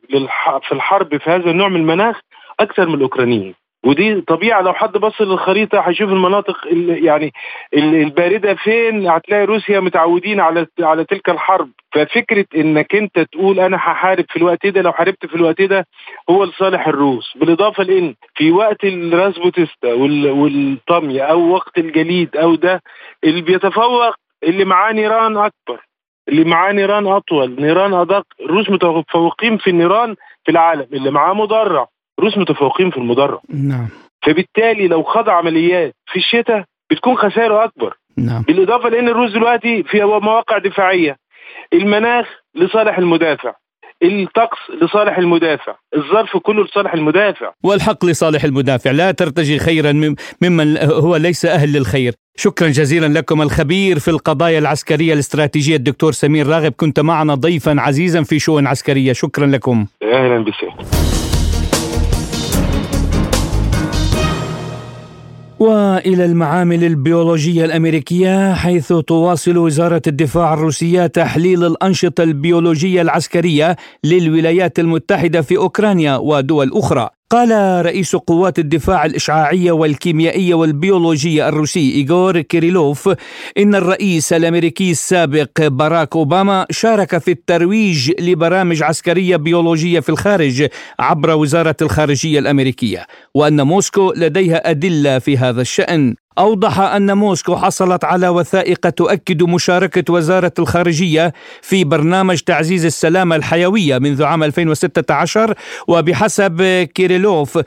في 0.63 0.73
الحرب 0.73 1.17
في 1.17 1.31
هذا 1.31 1.51
النوع 1.51 1.69
من 1.69 1.77
المناخ 1.77 2.21
أكثر 2.61 2.89
من 2.89 2.95
الأوكرانيين. 2.95 3.55
ودي 3.85 4.21
طبيعة 4.21 4.61
لو 4.63 4.73
حد 4.73 4.93
بص 4.93 5.21
للخريطة 5.23 5.81
هيشوف 5.81 6.09
المناطق 6.11 6.57
يعني 6.89 7.33
الباردة 7.75 8.55
فين 8.55 9.09
هتلاقي 9.11 9.45
روسيا 9.45 9.81
متعودين 9.81 10.41
على 10.41 10.67
على 10.81 11.05
تلك 11.05 11.29
الحرب. 11.31 11.69
ففكرة 11.93 12.45
إنك 12.57 12.95
أنت 12.95 13.19
تقول 13.19 13.61
أنا 13.61 13.77
هحارب 13.77 14.25
في 14.29 14.37
الوقت 14.37 14.67
ده 14.67 14.83
لو 14.83 14.93
حاربت 14.93 15.27
في 15.27 15.35
الوقت 15.35 15.63
ده 15.63 15.87
هو 16.31 16.45
لصالح 16.45 16.89
الروس. 16.89 17.33
بالإضافة 17.37 17.83
لإن 17.85 18.15
في 18.35 18.53
وقت 18.53 18.85
ال 18.85 18.95
распутица 18.95 19.93
والطمية 19.95 21.23
أو 21.23 21.49
وقت 21.51 21.79
الجليد 21.79 22.37
أو 22.37 22.55
ده 22.55 22.83
اللي 23.25 23.43
بيتفوق 23.43 24.15
اللي 24.45 24.65
معاه 24.65 24.93
نيران 24.93 25.37
أكبر 25.37 25.81
اللي 26.29 26.45
معاه 26.45 26.73
نيران 26.73 27.07
أطول 27.07 27.57
نيران 27.61 27.95
أدق 27.95 28.27
الروس 28.41 28.71
متفوقين 28.71 29.59
في 29.59 29.71
النيران 29.71 30.15
في 30.45 30.51
العالم 30.51 30.87
اللي 30.93 31.11
معاه 31.11 31.35
مدرع. 31.35 31.87
روس 32.23 32.39
متفوقين 32.39 32.91
في 32.91 32.97
المدرع 32.97 33.41
نعم. 33.49 33.89
فبالتالي 34.27 34.89
لو 34.89 35.03
خضع 35.03 35.33
عمليات 35.33 35.95
في 36.07 36.19
الشتاء 36.19 36.65
بتكون 36.91 37.17
خسائره 37.17 37.65
أكبر. 37.65 37.97
نعم. 38.17 38.43
بالإضافة 38.43 38.89
لأن 38.89 39.09
الروس 39.09 39.33
دلوقتي 39.33 39.83
في 39.83 40.03
مواقع 40.05 40.59
دفاعية. 40.59 41.17
المناخ 41.73 42.27
لصالح 42.55 42.99
المدافع. 42.99 43.53
الطقس 44.03 44.59
لصالح 44.83 45.19
المدافع. 45.19 45.75
الظرف 45.97 46.37
كله 46.37 46.65
لصالح 46.65 46.95
المدافع. 46.95 47.53
والحق 47.65 48.05
لصالح 48.05 48.45
المدافع. 48.45 48.91
لا 48.91 49.11
ترتجي 49.11 49.59
خيرا 49.59 49.93
ممن 50.43 50.79
هو 50.79 51.17
ليس 51.17 51.45
أهل 51.45 51.73
للخير. 51.73 52.13
شكرا 52.37 52.69
جزيلا 52.69 53.19
لكم 53.19 53.43
الخبير 53.43 53.99
في 53.99 54.09
القضايا 54.09 54.59
العسكرية 54.59 55.13
الاستراتيجية 55.13 55.77
الدكتور 55.77 56.13
سمير 56.13 56.47
راغب. 56.47 56.73
كنت 56.73 57.01
معنا 57.01 57.35
ضيفا 57.35 57.77
عزيزا 57.79 58.23
في 58.23 58.39
شؤون 58.39 58.67
عسكرية. 58.67 59.13
شكرا 59.13 59.47
لكم. 59.47 59.87
أهلا 60.03 60.45
بك 60.45 61.32
وإلى 65.63 66.25
المعامل 66.25 66.85
البيولوجية 66.85 67.65
الأمريكية 67.65 68.55
حيث 68.55 68.93
تواصل 68.93 69.57
وزارة 69.57 70.03
الدفاع 70.07 70.55
الروسية 70.55 71.07
تحليل 71.07 71.65
الأنشطة 71.65 72.23
البيولوجية 72.25 73.03
العسكرية 73.03 73.77
للولايات 74.05 74.79
المتحدة 74.79 75.43
في 75.43 75.57
أوكرانيا 75.57 76.17
ودول 76.17 76.71
أخرى. 76.75 77.09
قال 77.33 77.85
رئيس 77.87 78.17
قوات 78.17 78.59
الدفاع 78.59 79.05
الإشعاعية 79.05 79.73
والكيميائية 79.73 80.55
والبيولوجية 80.55 81.49
الروسي 81.49 81.95
إيغور 81.95 82.41
كيريلوف 82.41 83.15
إن 83.59 83.75
الرئيس 83.75 84.33
الأمريكي 84.33 84.91
السابق 84.91 85.67
باراك 85.67 86.17
أوباما 86.17 86.67
شارك 86.71 87.19
في 87.19 87.31
الترويج 87.31 88.13
لبرامج 88.21 88.83
عسكرية 88.83 89.37
بيولوجية 89.37 90.01
في 90.01 90.09
الخارج 90.09 90.69
عبر 90.99 91.31
وزارة 91.31 91.77
الخارجية 91.83 92.39
الأمريكية 92.39 93.07
وأن 93.35 93.63
موسكو 93.63 94.13
لديها 94.17 94.71
أدلة 94.71 95.19
في 95.19 95.39
هذا 95.39 95.61
الشأن. 95.61 96.15
أوضح 96.39 96.81
أن 96.81 97.17
موسكو 97.17 97.57
حصلت 97.57 98.05
على 98.05 98.29
وثائق 98.29 98.91
تؤكد 98.91 99.43
مشاركة 99.43 100.13
وزارة 100.13 100.53
الخارجية 100.59 101.33
في 101.63 101.85
برنامج 101.85 102.39
تعزيز 102.39 102.85
السلامة 102.85 103.37
الحيوية 103.37 103.99
منذ 103.99 104.25
عام 104.25 104.43
2016 104.43 105.55
وبحسب 105.89 106.63
كيريلوف 106.95 107.59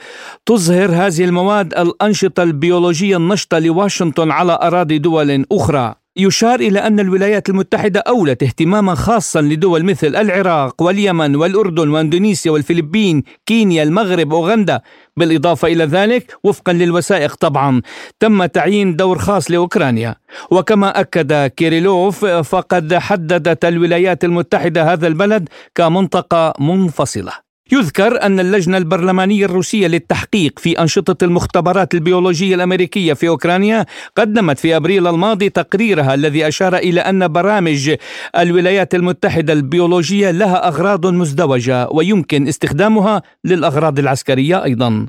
تظهر 0.46 0.92
هذه 0.92 1.24
المواد 1.24 1.74
الأنشطة 1.74 2.44
البيولوجية 2.44 3.18
النشطة 3.18 3.60
لواشنطن 3.60 4.32
على 4.32 4.60
أراضي 4.62 4.98
دول 4.98 5.46
أخرى. 5.52 6.05
يشار 6.18 6.60
إلى 6.60 6.80
أن 6.80 7.00
الولايات 7.00 7.50
المتحدة 7.50 8.00
أولت 8.00 8.44
اهتماما 8.44 8.96
خاصا 8.96 9.42
لدول 9.42 9.84
مثل 9.84 10.16
العراق 10.16 10.82
واليمن 10.82 11.36
والأردن 11.36 11.90
وأندونيسيا 11.90 12.52
والفلبين 12.52 13.24
كينيا 13.46 13.84
المغرب 13.84 14.34
أوغندا. 14.34 14.82
بالإضافة 15.18 15.68
إلى 15.68 15.84
ذلك 15.84 16.38
وفقا 16.44 16.74
للوثائق 16.74 17.36
طبعا 17.36 17.82
تم 18.20 18.46
تعيين 18.46 18.96
دور 18.96 19.18
خاص 19.18 19.52
لأوكرانيا. 19.52 20.16
وكما 20.52 21.00
أكد 21.00 21.48
كيريلوف 21.48 22.26
فقد 22.26 22.94
حددت 22.94 23.66
الولايات 23.66 24.24
المتحدة 24.24 24.94
هذا 24.94 25.08
البلد 25.08 25.50
كمنطقة 25.76 26.54
منفصلة. 26.60 27.45
يذكر 27.72 28.22
أن 28.22 28.40
اللجنة 28.40 28.78
البرلمانية 28.78 29.46
الروسية 29.46 29.88
للتحقيق 29.88 30.60
في 30.60 30.80
أنشطة 30.80 31.26
المختبرات 31.26 31.94
البيولوجية 31.94 32.56
الأمريكية 32.56 33.14
في 33.14 33.28
أوكرانيا 33.28 33.86
قدمت 34.18 34.60
في 34.60 34.76
أبريل 34.76 35.08
الماضي 35.08 35.50
تقريرها 35.50 36.14
الذي 36.14 36.48
أشار 36.48 36.76
إلى 36.76 37.02
أن 37.02 37.28
برامج 37.28 37.96
الولايات 38.38 38.96
المتحدة 38.96 39.54
البيولوجية 39.54 40.32
لها 40.32 40.68
أغراض 40.68 41.06
مزدوجة 41.08 41.88
ويمكن 41.92 42.48
استخدامها 42.48 43.22
للأغراض 43.46 44.00
العسكرية 44.00 44.64
أيضا. 44.64 45.06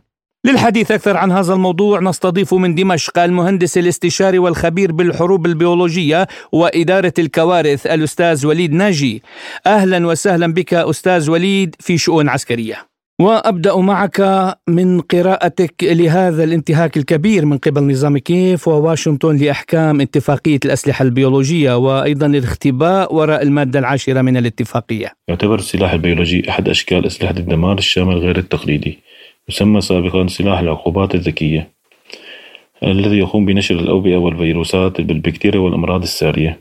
للحديث 0.46 0.90
أكثر 0.90 1.16
عن 1.16 1.32
هذا 1.32 1.54
الموضوع 1.54 2.00
نستضيف 2.00 2.54
من 2.54 2.74
دمشق 2.74 3.18
المهندس 3.18 3.78
الاستشاري 3.78 4.38
والخبير 4.38 4.92
بالحروب 4.92 5.46
البيولوجية 5.46 6.26
وإدارة 6.52 7.12
الكوارث 7.18 7.86
الأستاذ 7.86 8.46
وليد 8.46 8.72
ناجي. 8.72 9.22
أهلا 9.66 10.06
وسهلا 10.06 10.52
بك 10.52 10.74
أستاذ 10.74 11.30
وليد 11.30 11.76
في 11.80 11.98
شؤون 11.98 12.28
عسكرية. 12.28 12.96
وأبدأ 13.20 13.76
معك 13.76 14.20
من 14.68 15.00
قراءتك 15.00 15.74
لهذا 15.82 16.44
الانتهاك 16.44 16.96
الكبير 16.96 17.44
من 17.44 17.58
قبل 17.58 17.92
نظام 17.92 18.18
كيف 18.18 18.68
وواشنطن 18.68 19.36
لأحكام 19.36 20.00
اتفاقية 20.00 20.60
الأسلحة 20.64 21.02
البيولوجية 21.02 21.76
وأيضا 21.76 22.26
الاختباء 22.26 23.14
وراء 23.14 23.42
المادة 23.42 23.78
العاشرة 23.78 24.22
من 24.22 24.36
الاتفاقية. 24.36 25.12
يعتبر 25.28 25.54
السلاح 25.54 25.92
البيولوجي 25.92 26.50
أحد 26.50 26.68
أشكال 26.68 27.06
أسلحة 27.06 27.34
الدمار 27.36 27.78
الشامل 27.78 28.18
غير 28.18 28.38
التقليدي. 28.38 29.05
يسمى 29.48 29.80
سابقا 29.80 30.26
سلاح 30.26 30.58
العقوبات 30.58 31.14
الذكية 31.14 31.68
الذي 32.82 33.18
يقوم 33.18 33.44
بنشر 33.46 33.74
الأوبئة 33.74 34.16
والفيروسات 34.16 35.00
بالبكتيريا 35.00 35.60
والأمراض 35.60 36.02
السارية. 36.02 36.60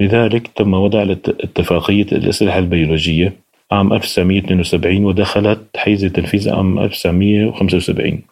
لذلك 0.00 0.46
تم 0.48 0.74
وضع 0.74 1.02
اتفاقية 1.28 2.06
الأسلحة 2.12 2.58
البيولوجية 2.58 3.32
عام 3.72 3.92
1972 3.92 5.04
ودخلت 5.04 5.60
حيز 5.76 6.04
التنفيذ 6.04 6.50
عام 6.50 6.78
1975 6.78 8.22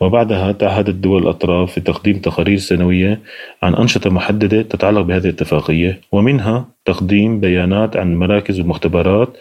وبعدها 0.00 0.52
تعهدت 0.52 0.94
دول 0.94 1.22
الأطراف 1.22 1.72
في 1.72 1.80
تقديم 1.80 2.18
تقارير 2.18 2.56
سنوية 2.58 3.20
عن 3.62 3.74
أنشطة 3.74 4.10
محددة 4.10 4.62
تتعلق 4.62 5.00
بهذه 5.00 5.24
الاتفاقية 5.24 6.00
ومنها 6.12 6.68
تقديم 6.84 7.40
بيانات 7.40 7.96
عن 7.96 8.16
مراكز 8.16 8.60
المختبرات 8.60 9.36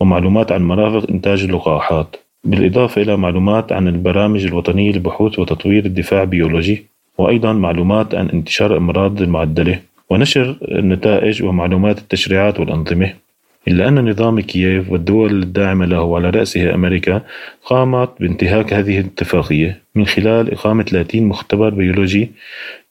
ومعلومات 0.00 0.52
عن 0.52 0.62
مرافق 0.62 1.10
إنتاج 1.10 1.42
اللقاحات. 1.42 2.16
بالإضافة 2.44 3.02
إلى 3.02 3.16
معلومات 3.16 3.72
عن 3.72 3.88
البرامج 3.88 4.44
الوطنية 4.46 4.92
لبحوث 4.92 5.38
وتطوير 5.38 5.84
الدفاع 5.84 6.22
البيولوجي 6.22 6.86
وأيضا 7.18 7.52
معلومات 7.52 8.14
عن 8.14 8.28
انتشار 8.28 8.72
الأمراض 8.72 9.22
المعدلة 9.22 9.80
ونشر 10.10 10.56
النتائج 10.62 11.42
ومعلومات 11.42 11.98
التشريعات 11.98 12.60
والأنظمة. 12.60 13.14
إلا 13.68 13.88
أن 13.88 14.10
نظام 14.10 14.40
كييف 14.40 14.90
والدول 14.90 15.42
الداعمة 15.42 15.86
له 15.86 16.00
وعلى 16.02 16.30
رأسها 16.30 16.74
أمريكا 16.74 17.22
قامت 17.64 18.10
بانتهاك 18.20 18.72
هذه 18.72 19.00
الاتفاقية 19.00 19.82
من 19.94 20.06
خلال 20.06 20.52
إقامة 20.52 20.82
30 20.82 21.22
مختبر 21.22 21.70
بيولوجي 21.70 22.30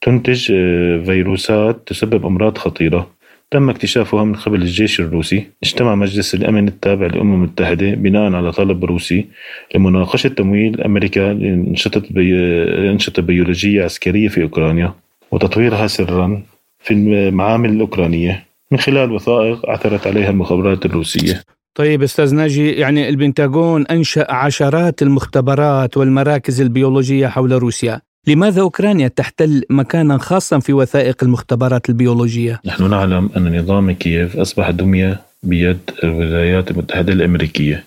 تنتج 0.00 0.52
آه، 0.52 1.02
فيروسات 1.04 1.82
تسبب 1.86 2.26
أمراض 2.26 2.58
خطيرة. 2.58 3.10
تم 3.52 3.70
اكتشافها 3.70 4.24
من 4.24 4.34
قبل 4.34 4.62
الجيش 4.62 5.00
الروسي. 5.00 5.46
اجتمع 5.62 5.94
مجلس 5.94 6.34
الأمن 6.34 6.68
التابع 6.68 7.06
للأمم 7.06 7.34
المتحدة 7.34 7.90
بناء 7.94 8.32
على 8.32 8.52
طلب 8.52 8.84
روسي 8.84 9.26
لمناقشة 9.74 10.28
تمويل 10.28 10.80
أمريكا 10.80 11.20
لأنشطة 11.20 12.02
بي... 12.10 13.22
بيولوجية 13.22 13.84
عسكرية 13.84 14.28
في 14.28 14.42
أوكرانيا 14.42 14.94
وتطويرها 15.30 15.86
سرا 15.86 16.42
في 16.80 16.94
المعامل 16.94 17.70
الأوكرانية. 17.70 18.44
من 18.70 18.78
خلال 18.78 19.12
وثائق 19.12 19.70
عثرت 19.70 20.06
عليها 20.06 20.30
المخابرات 20.30 20.86
الروسية. 20.86 21.42
طيب 21.74 22.02
أستاذ 22.02 22.34
ناجي 22.34 22.70
يعني 22.70 23.08
البنتاغون 23.08 23.86
أنشأ 23.86 24.32
عشرات 24.32 25.02
المختبرات 25.02 25.96
والمراكز 25.96 26.60
البيولوجية 26.60 27.26
حول 27.26 27.52
روسيا. 27.52 28.00
لماذا 28.26 28.60
أوكرانيا 28.60 29.08
تحتل 29.08 29.62
مكانا 29.70 30.18
خاصا 30.18 30.58
في 30.58 30.72
وثائق 30.72 31.24
المختبرات 31.24 31.88
البيولوجية؟ 31.88 32.60
نحن 32.64 32.90
نعلم 32.90 33.30
أن 33.36 33.58
نظام 33.58 33.92
كييف 33.92 34.36
أصبح 34.36 34.70
دمية 34.70 35.20
بيد 35.42 35.78
الولايات 36.04 36.70
المتحدة 36.70 37.12
الأمريكية 37.12 37.84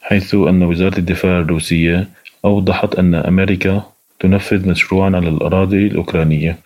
حيث 0.00 0.34
أن 0.34 0.62
وزارة 0.62 0.98
الدفاع 0.98 1.40
الروسية 1.40 2.08
أوضحت 2.44 2.94
أن 2.94 3.14
أمريكا 3.14 3.82
تنفذ 4.20 4.68
مشروعا 4.68 5.06
على 5.16 5.28
الأراضي 5.28 5.86
الأوكرانية 5.86 6.58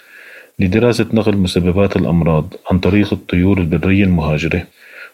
لدراسة 0.59 1.07
نقل 1.13 1.37
مسببات 1.37 1.97
الأمراض 1.97 2.55
عن 2.71 2.79
طريق 2.79 3.13
الطيور 3.13 3.59
البرية 3.59 4.05
المهاجرة 4.05 4.63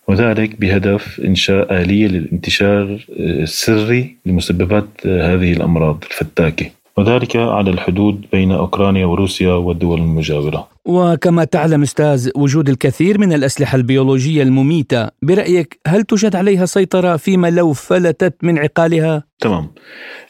وذلك 0.08 0.60
بهدف 0.60 1.20
إنشاء 1.20 1.82
آلية 1.82 2.06
للانتشار 2.06 3.04
السري 3.18 4.16
لمسببات 4.26 4.88
هذه 5.06 5.52
الأمراض 5.52 6.04
الفتاكة 6.10 6.70
وذلك 6.98 7.36
على 7.36 7.70
الحدود 7.70 8.24
بين 8.32 8.52
أوكرانيا 8.52 9.06
وروسيا 9.06 9.52
والدول 9.52 9.98
المجاورة. 10.00 10.68
وكما 10.84 11.44
تعلم 11.44 11.82
أستاذ 11.82 12.30
وجود 12.36 12.68
الكثير 12.68 13.18
من 13.18 13.32
الأسلحة 13.32 13.76
البيولوجية 13.76 14.42
المميتة 14.42 15.08
برأيك 15.22 15.80
هل 15.86 16.02
توجد 16.02 16.36
عليها 16.36 16.66
سيطرة 16.66 17.16
فيما 17.16 17.50
لو 17.50 17.72
فلتت 17.72 18.34
من 18.42 18.58
عقالها؟ 18.58 19.24
تمام. 19.40 19.70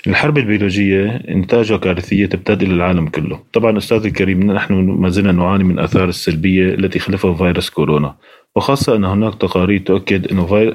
الحرب 0.07 0.39
البيولوجية 0.39 1.23
إنتاجها 1.29 1.77
كارثية 1.77 2.27
تبتدئ 2.27 2.67
للعالم 2.67 3.09
كله. 3.09 3.41
طبعا 3.53 3.79
أستاذ 3.79 4.07
الكريم 4.07 4.53
نحن 4.53 4.75
ما 4.75 5.09
زلنا 5.09 5.33
نعاني 5.33 5.65
من 5.65 5.79
آثار 5.79 6.09
السلبية 6.09 6.75
التي 6.75 6.99
خلفها 6.99 7.35
فيروس 7.35 7.71
كورونا. 7.71 8.15
وخاصة 8.57 8.97
أن 8.97 9.05
هناك 9.05 9.35
تقارير 9.35 9.81
تؤكد. 9.81 10.33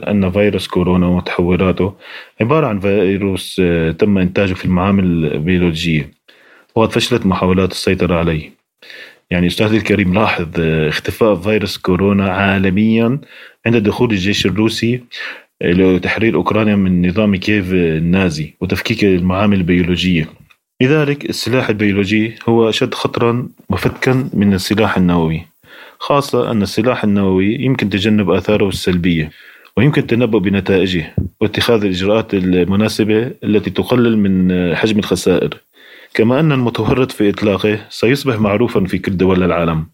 أن 0.07 0.31
فيروس 0.31 0.67
كورونا 0.67 1.07
وتحولاته 1.07 1.93
عبارة 2.41 2.67
عن 2.67 2.79
فيروس 2.79 3.61
آه، 3.63 3.91
تم 3.91 4.17
إنتاجه 4.17 4.53
في 4.53 4.65
المعامل 4.65 5.03
البيولوجية. 5.03 6.11
وقد 6.75 6.91
فشلت 6.91 7.25
محاولات 7.25 7.71
السيطرة 7.71 8.15
عليه. 8.15 8.51
يعني 9.31 9.47
أستاذ 9.47 9.73
الكريم 9.73 10.13
لاحظ 10.13 10.47
آه، 10.59 10.89
اختفاء 10.89 11.35
فيروس 11.35 11.77
كورونا 11.77 12.31
عالميا 12.31 13.19
عند 13.65 13.77
دخول 13.77 14.11
الجيش 14.11 14.45
الروسي 14.45 15.03
لتحرير 15.63 16.35
أوكرانيا 16.35 16.75
من 16.75 17.07
نظام 17.07 17.35
كييف 17.35 17.73
النازي 17.73 18.53
وتفكيك 18.61 19.03
المعامل 19.03 19.57
البيولوجية. 19.57 20.29
لذلك 20.81 21.29
السلاح 21.29 21.69
البيولوجي 21.69 22.35
هو 22.49 22.69
أشد 22.69 22.93
خطرا 22.93 23.47
وفتكا 23.69 24.29
من 24.33 24.53
السلاح 24.53 24.97
النووي. 24.97 25.50
خاصة 26.01 26.51
أن 26.51 26.61
السلاح 26.61 27.03
النووي 27.03 27.55
يمكن 27.55 27.89
تجنب 27.89 28.31
آثاره 28.31 28.67
السلبية 28.67 29.31
ويمكن 29.77 30.01
التنبؤ 30.01 30.39
بنتائجه 30.39 31.15
واتخاذ 31.41 31.83
الإجراءات 31.83 32.33
المناسبة 32.33 33.31
التي 33.43 33.69
تقلل 33.69 34.17
من 34.17 34.75
حجم 34.75 34.99
الخسائر. 34.99 35.57
كما 36.13 36.39
أن 36.39 36.51
المتورط 36.51 37.11
في 37.11 37.29
إطلاقه 37.29 37.79
سيصبح 37.89 38.39
معروفا 38.39 38.83
في 38.83 38.97
كل 38.97 39.17
دول 39.17 39.43
العالم. 39.43 39.85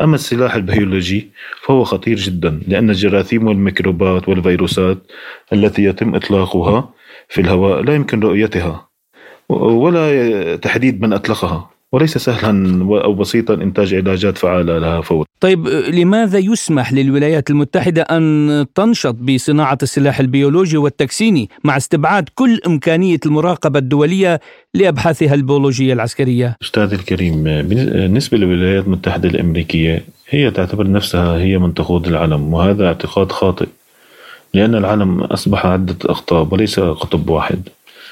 أما 0.00 0.14
السلاح 0.14 0.54
البيولوجي 0.54 1.30
فهو 1.62 1.84
خطير 1.84 2.16
جدا 2.16 2.60
لأن 2.68 2.90
الجراثيم 2.90 3.46
والميكروبات 3.46 4.28
والفيروسات 4.28 4.98
التي 5.52 5.84
يتم 5.84 6.14
إطلاقها 6.14 6.94
في 7.28 7.40
الهواء 7.40 7.80
لا 7.82 7.94
يمكن 7.94 8.20
رؤيتها 8.20 8.88
ولا 9.48 10.56
تحديد 10.56 11.02
من 11.02 11.12
أطلقها 11.12 11.70
وليس 11.92 12.18
سهلا 12.18 12.80
أو 13.04 13.14
بسيطا 13.14 13.54
إنتاج 13.54 13.94
علاجات 13.94 14.38
فعالة 14.38 14.78
لها 14.78 15.00
فورا. 15.00 15.29
طيب 15.40 15.68
لماذا 15.68 16.38
يسمح 16.38 16.92
للولايات 16.92 17.50
المتحدة 17.50 18.02
أن 18.02 18.66
تنشط 18.74 19.14
بصناعة 19.14 19.78
السلاح 19.82 20.20
البيولوجي 20.20 20.76
والتكسيني 20.76 21.50
مع 21.64 21.76
استبعاد 21.76 22.28
كل 22.34 22.60
إمكانية 22.66 23.18
المراقبة 23.26 23.78
الدولية 23.78 24.40
لأبحاثها 24.74 25.34
البيولوجية 25.34 25.92
العسكرية؟ 25.92 26.56
أستاذ 26.62 26.92
الكريم 26.92 27.44
بالنسبة 27.44 28.38
للولايات 28.38 28.84
المتحدة 28.84 29.28
الأمريكية 29.28 30.04
هي 30.28 30.50
تعتبر 30.50 30.90
نفسها 30.90 31.36
هي 31.38 31.58
من 31.58 31.74
تقود 31.74 32.06
العالم 32.06 32.54
وهذا 32.54 32.86
اعتقاد 32.86 33.32
خاطئ 33.32 33.66
لأن 34.54 34.74
العالم 34.74 35.20
أصبح 35.20 35.66
عدة 35.66 35.96
أقطاب 36.04 36.52
وليس 36.52 36.80
قطب 36.80 37.30
واحد 37.30 37.68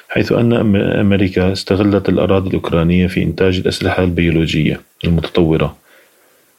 حيث 0.08 0.32
أن 0.32 0.76
أمريكا 0.76 1.52
استغلت 1.52 2.08
الأراضي 2.08 2.48
الأوكرانية 2.48 3.06
في 3.06 3.22
إنتاج 3.22 3.58
الأسلحة 3.58 4.04
البيولوجية 4.04 4.80
المتطورة 5.04 5.76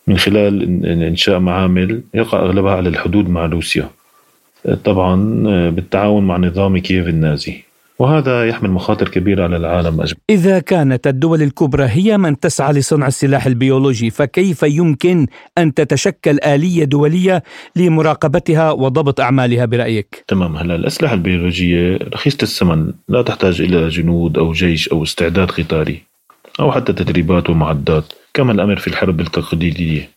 من 0.10 0.18
خلال 0.18 0.86
إنشاء 0.86 1.40
معامل 1.40 2.02
يقع 2.14 2.40
أغلبها 2.40 2.76
على 2.76 2.90
الحدود 2.90 3.30
مع 3.30 3.46
روسيا. 3.46 3.90
طبعا 4.84 5.16
بالتعاون 5.70 6.28
مع 6.28 6.38
نظام 6.38 6.78
كييف 6.78 7.08
النازي. 7.08 7.70
وهذا 8.00 8.48
يحمل 8.48 8.72
مخاطر 8.72 9.10
كبيرة 9.10 9.44
على 9.44 9.58
العالم 9.58 10.02
أجمع 10.02 10.18
إذا 10.30 10.60
كانت 10.60 11.08
الدول 11.08 11.42
الكبرى 11.42 11.86
هي 11.86 12.18
من 12.18 12.40
تسعى 12.40 12.74
لصنع 12.74 13.08
السلاح 13.08 13.46
البيولوجي 13.46 14.10
فكيف 14.10 14.64
يمكن 14.64 15.28
أن 15.58 15.74
تتشكل 15.74 16.40
آلية 16.46 16.84
دولية 16.84 17.44
لمراقبتها 17.76 18.72
وضبط 18.72 19.22
أعمالها 19.22 19.66
برأيك؟ 19.66 20.24
تمام. 20.28 20.56
هلا 20.56 20.76
الأسلحة 20.76 21.14
البيولوجية 21.14 22.00
رخيصة 22.14 22.38
الثمن 22.44 22.92
لا 23.10 23.22
تحتاج 23.22 23.62
إلى 23.62 23.88
جنود 23.88 24.38
أو 24.38 24.52
جيش 24.52 24.90
أو 24.90 25.04
استعداد 25.04 25.52
قتالي 25.52 26.09
أو 26.60 26.72
حتى 26.72 26.94
تدريبات 26.94 27.50
ومعدات 27.50 28.14
كما 28.34 28.52
الأمر 28.52 28.76
في 28.76 28.88
الحرب 28.88 29.20
التقليدية. 29.20 30.10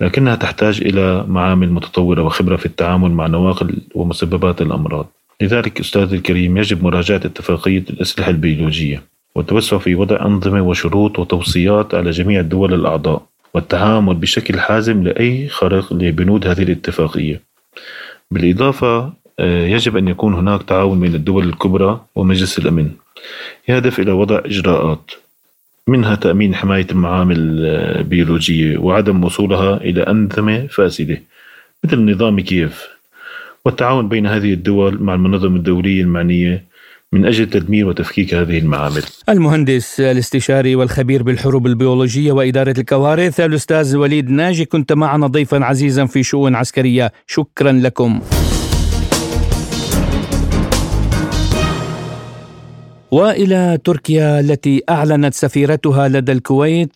لكنها 0.00 0.36
تحتاج 0.36 0.80
إلى 0.80 1.24
معامل 1.28 1.72
متطورة 1.72 2.22
وخبرة 2.22 2.56
في 2.56 2.66
التعامل 2.66 3.10
مع 3.10 3.26
نواقل 3.26 3.78
ومسببات 3.94 4.62
الأمراض. 4.62 5.06
لذلك 5.40 5.80
أستاذ 5.80 6.12
الكريم 6.14 6.56
يجب 6.56 6.84
مراجعة 6.84 7.16
اتفاقية 7.16 7.84
الأسلحة 7.90 8.30
البيولوجية 8.30 9.02
والتوسع 9.34 9.78
في 9.78 9.94
وضع 9.94 10.26
أنظمة 10.26 10.62
وشروط 10.62 11.18
وتوصيات 11.18 11.94
على 11.94 12.10
جميع 12.10 12.40
الدول 12.40 12.74
الأعضاء 12.74 13.22
والتعامل 13.54 14.14
بشكل 14.14 14.60
حازم 14.60 15.02
لأي 15.02 15.48
خرق 15.48 15.92
لبنود 15.92 16.46
هذه 16.46 16.62
الاتفاقية. 16.62 17.40
بالإضافة 18.30 19.12
آه، 19.40 19.66
يجب 19.66 19.96
أن 19.96 20.08
يكون 20.08 20.34
هناك 20.34 20.62
تعاون 20.62 21.00
بين 21.00 21.14
الدول 21.14 21.48
الكبرى 21.48 22.00
ومجلس 22.14 22.58
الأمن. 22.58 22.90
يهدف 23.68 24.00
إلى 24.00 24.12
وضع 24.12 24.38
إجراءات. 24.44 25.10
منها 25.90 26.14
تأمين 26.14 26.54
حماية 26.54 26.86
المعامل 26.90 27.36
البيولوجية 27.98 28.78
وعدم 28.78 29.24
وصولها 29.24 29.76
إلى 29.76 30.02
أنظمة 30.02 30.66
فاسدة 30.66 31.22
مثل 31.84 32.12
نظام 32.12 32.40
كييف. 32.40 32.88
والتعاون 33.64 34.08
بين 34.08 34.26
هذه 34.26 34.52
الدول 34.52 35.02
مع 35.02 35.14
المنظمة 35.14 35.56
الدولية 35.56 36.02
المعنية 36.02 36.64
من 37.12 37.26
أجل 37.26 37.50
تدمير 37.50 37.86
وتفكيك 37.86 38.34
هذه 38.34 38.58
المعامل. 38.58 39.02
المهندس 39.28 40.00
الاستشاري 40.00 40.74
والخبير 40.74 41.22
بالحروب 41.22 41.66
البيولوجية 41.66 42.32
وإدارة 42.32 42.74
الكوارث 42.78 43.40
الأستاذ 43.40 43.96
وليد 43.96 44.30
ناجي 44.30 44.64
كنت 44.64 44.92
معنا 44.92 45.26
ضيفا 45.26 45.64
عزيزا 45.64 46.06
في 46.06 46.22
شؤون 46.22 46.54
عسكرية. 46.54 47.12
شكرا 47.26 47.72
لكم. 47.72 48.20
وإلى 53.12 53.78
تركيا 53.84 54.40
التي 54.40 54.82
أعلنت 54.88 55.34
سفيرتها 55.34 56.08
لدى 56.08 56.32
الكويت 56.32 56.92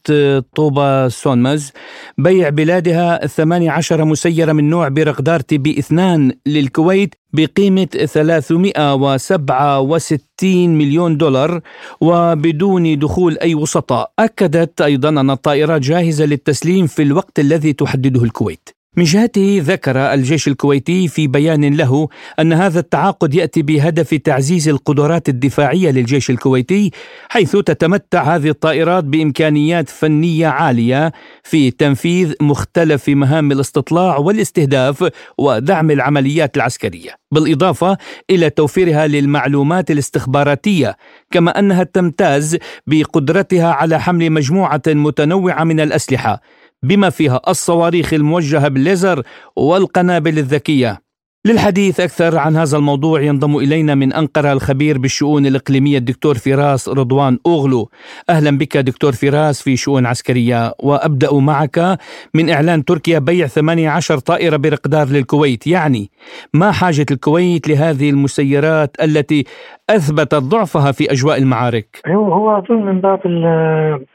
توبا 0.57 1.09
سونمز. 1.09 1.73
بيع 2.19 2.49
بلادها 2.49 3.27
18 3.27 4.05
مسيرة 4.05 4.53
من 4.53 4.71
نوع 4.71 4.89
بيرقدار 4.89 5.41
TB 5.41 5.79
2 5.79 6.33
للكويت 6.47 7.15
بقيمة 7.33 7.85
367 7.85 10.79
مليون 10.79 11.17
دولار 11.17 11.61
وبدون 12.01 12.99
دخول 12.99 13.39
أي 13.39 13.55
وسطاء. 13.55 14.13
أكدت 14.19 14.81
أيضا 14.81 15.09
أن 15.09 15.31
الطائرات 15.31 15.81
جاهزة 15.81 16.25
للتسليم 16.25 16.87
في 16.87 17.03
الوقت 17.03 17.39
الذي 17.39 17.73
تحدده 17.73 18.25
الكويت. 18.25 18.69
من 18.97 19.05
جهته 19.05 19.63
ذكر 19.65 19.97
الجيش 19.99 20.49
الكويتي 20.49 21.09
في 21.09 21.27
بيان 21.27 21.77
له 21.77 22.09
أن 22.41 22.53
هذا 22.53 22.81
التعاقد 22.81 23.35
يأتي 23.35 23.63
بهدف 23.63 24.15
تعزيز 24.15 24.69
القدرات 24.69 25.29
الدفاعية 25.29 25.91
للجيش 25.91 26.31
الكويتي 26.31 26.91
حيث 27.29 27.57
تتمتع 27.57 28.23
هذه 28.23 28.49
الطائرات 28.49 29.05
بإمكانيات 29.05 29.89
فنية 29.89 30.47
عالية 30.47 31.13
في 31.43 31.71
تنفيذ 31.71 32.35
مختلف 32.41 33.09
مهام 33.09 33.53
الاستطلاع 33.53 34.17
والاستهداف 34.17 35.11
ودعم 35.39 35.91
العمليات 35.91 36.57
العسكرية 36.57 37.11
بالإضافة 37.31 37.99
إلى 38.31 38.51
توفيرها 38.51 39.07
للمعلومات 39.07 39.91
الاستخباراتية 39.91 40.97
كما 41.31 41.59
أنها 41.59 41.83
تمتاز 41.85 42.59
بقدرتها 42.87 43.73
على 43.73 44.01
حمل 44.01 44.31
مجموعة 44.31 44.83
متنوعة 44.87 45.65
من 45.65 45.81
الأسلحة. 45.81 46.41
بما 46.85 47.11
فيها 47.11 47.41
الصواريخ 47.49 48.15
الموجهة 48.15 48.69
بالليزر 48.69 49.23
والقنابل 49.57 50.39
الذكية. 50.39 51.05
للحديث 51.47 52.01
أكثر 52.01 52.39
عن 52.39 52.57
هذا 52.57 52.77
الموضوع 52.77 53.21
ينضم 53.21 53.57
إلينا 53.57 53.95
من 53.95 54.13
أنقرة 54.13 54.53
الخبير 54.53 54.99
بالشؤون 54.99 55.47
الإقليمية 55.47 55.99
الدكتور 55.99 56.35
فراس 56.35 56.89
رضوان 56.89 57.39
أوغلو. 57.47 57.91
أهلا 58.31 58.59
بك 58.59 58.77
دكتور 58.77 59.13
فراس 59.13 59.63
في 59.63 59.77
شؤون 59.77 60.07
عسكرية 60.07 60.73
وأبدأ 60.79 61.35
معك 61.35 61.99
من 62.35 62.51
إعلان 62.51 62.85
تركيا 62.85 63.19
بيع 63.19 63.47
18 63.47 64.19
طائرة 64.19 64.57
برقدار 64.57 65.09
للكويت، 65.09 65.67
يعني 65.67 66.11
ما 66.55 66.73
حاجة 66.73 67.07
الكويت 67.11 67.69
لهذه 67.69 68.11
المسيرات 68.11 68.97
التي 69.03 69.45
اثبتت 69.91 70.35
ضعفها 70.35 70.93
في 70.93 71.13
أجواء 71.13 71.39
المعارك؟ 71.39 72.01
هو 72.07 72.59
أظن 72.59 72.83
من 72.83 73.01
باب 73.01 73.21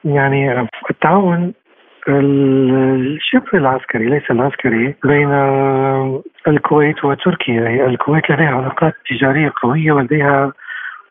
يعني 0.06 0.68
التعاون 0.90 1.54
الشبه 2.08 3.54
العسكري 3.54 4.06
ليس 4.06 4.32
العسكري 4.32 4.96
بين 5.04 5.32
الكويت 6.48 7.06
وتركيا. 7.06 7.68
هي 7.68 7.86
الكويت 7.86 8.30
لديها 8.32 8.56
علاقات 8.56 8.94
تجارية 9.10 9.54
قوية 9.64 9.92
ولديها 9.92 10.54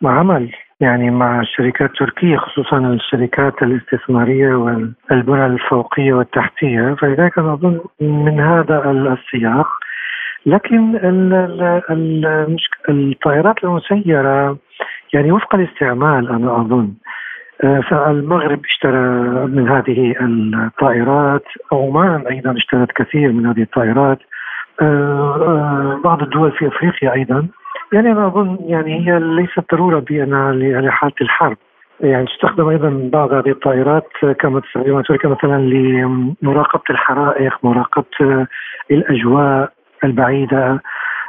عمل 0.05 0.51
يعني 0.81 1.11
مع 1.11 1.40
الشركات 1.40 1.90
التركية 1.90 2.37
خصوصا 2.37 2.79
الشركات 2.79 3.62
الاستثمارية 3.62 4.55
والبنى 4.55 5.46
الفوقية 5.46 6.12
والتحتية. 6.12 6.94
فلذلك 6.94 7.38
أنا 7.38 7.53
أظن 7.53 7.81
من 8.01 8.40
هذا 8.40 8.90
السياق. 8.90 9.66
لكن 10.46 10.98
الطائرات 12.88 13.64
المسيرة 13.64 14.59
يعني 15.12 15.33
وفق 15.33 15.55
الاستعمال 15.55 16.29
أنا 16.29 16.61
أظن. 16.61 16.92
فالمغرب 17.62 18.64
اشترى 18.64 19.01
من 19.47 19.68
هذه 19.68 20.14
الطائرات 20.21 21.44
عمان 21.73 22.27
أيضا 22.27 22.57
اشترت 22.57 22.92
كثير 22.92 23.33
من 23.33 23.47
هذه 23.47 23.62
الطائرات 23.62 24.18
بعض 26.05 26.23
الدول 26.23 26.53
في 26.53 26.68
أفريقيا 26.68 27.12
أيضا. 27.12 27.47
يعني 27.92 28.12
أنا 28.12 28.27
أظن 28.27 28.59
يعني 28.61 29.09
هي 29.09 29.18
ليست 29.18 29.75
ضرورة 29.75 29.99
بانها 29.99 30.53
لحالة 30.53 31.14
الحرب. 31.21 31.57
يعني 32.01 32.27
تستخدم 32.27 32.68
أيضا 32.68 33.11
بعض 33.12 33.33
هذه 33.33 33.51
الطائرات 33.51 34.09
كما 34.40 34.61
تستخدمها 34.61 35.03
تركيا 35.03 35.31
مثلا 35.31 35.59
لمراقبة 35.59 36.83
الحرائق، 36.90 37.59
مراقبة 37.62 38.47
الأجواء 38.90 39.73
البعيدة. 40.05 40.83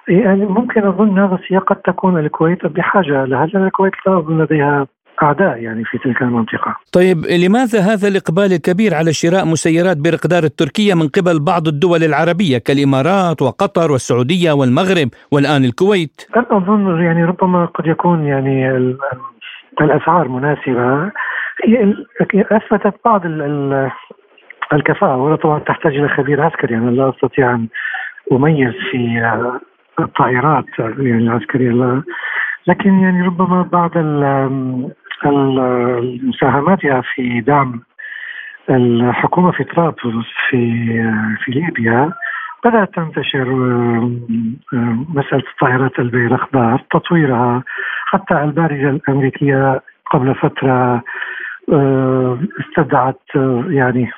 يعني 0.07 0.45
ممكن 0.45 0.83
أظن 0.83 1.19
هذا 1.19 1.35
السياق 1.35 1.63
قد 1.63 1.75
تكون 1.75 2.17
الكويت 2.19 2.65
بحاجة 2.65 3.25
لها 3.25 3.45
لأن 3.45 3.65
الكويت 3.65 3.93
لا 4.07 4.17
أظن 4.17 4.41
لديها 4.41 4.87
أعداء 5.23 5.57
يعني 5.57 5.83
في 5.85 5.97
تلك 5.97 6.21
المنطقة. 6.21 6.75
طيب 6.93 7.17
لماذا 7.45 7.79
هذا 7.79 8.07
الإقبال 8.07 8.53
الكبير 8.53 8.93
على 8.93 9.13
شراء 9.13 9.45
مسيرات 9.45 9.97
برقدار 9.97 10.43
التركية 10.43 10.93
من 10.93 11.07
قبل 11.07 11.39
بعض 11.39 11.67
الدول 11.67 12.03
العربية 12.03 12.57
كالإمارات 12.57 13.41
وقطر 13.41 13.91
والسعودية 13.91 14.51
والمغرب 14.51 15.09
والآن 15.31 15.65
الكويت؟ 15.65 16.21
أنا 16.37 16.45
أظن 16.51 17.01
يعني 17.03 17.23
ربما 17.23 17.65
قد 17.65 17.87
يكون 17.87 18.25
يعني 18.25 18.69
الأسعار 19.81 20.27
مناسبة 20.27 21.11
أثبتت 22.51 22.95
بعض 23.05 23.21
الكفاءة 24.73 25.17
وهنا 25.17 25.35
طبعا 25.35 25.59
تحتاج 25.59 25.95
إلى 25.95 26.09
خبير 26.09 26.41
عسكري 26.41 26.75
أنا 26.75 26.89
لا 26.89 27.09
أستطيع 27.09 27.55
أن 27.55 27.67
أميز 28.31 28.73
في 28.91 29.21
الطائرات 29.99 30.65
يعني 30.79 31.17
العسكرية 31.17 31.71
لا 31.71 32.03
لكن 32.67 32.99
يعني 32.99 33.25
ربما 33.25 33.61
بعض 33.61 33.91
مساهماتها 36.23 37.01
في 37.01 37.41
دعم 37.41 37.81
الحكومة 38.69 39.51
في 39.51 39.63
طرابلس 39.63 40.27
في 40.49 40.85
في 41.45 41.51
ليبيا 41.51 42.11
بدأت 42.65 42.95
تنتشر 42.95 43.45
مسألة 45.13 45.43
الطائرات 45.53 45.99
البيرخدار 45.99 46.83
تطويرها 46.91 47.63
حتى 48.05 48.43
البارجه 48.43 48.89
الأمريكية 48.89 49.81
قبل 50.11 50.35
فترة 50.35 51.03
استدعت 52.59 53.21
يعني 53.69 54.11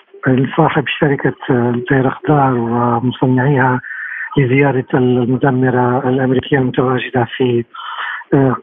صاحب 0.57 0.83
شركة 0.87 1.35
البيرخدار 1.49 2.53
ومصنعيها 2.53 3.81
لزيارة 4.37 4.85
المدمرة 4.93 6.09
الأمريكية 6.09 6.57
المتواجدة 6.57 7.27
في 7.37 7.63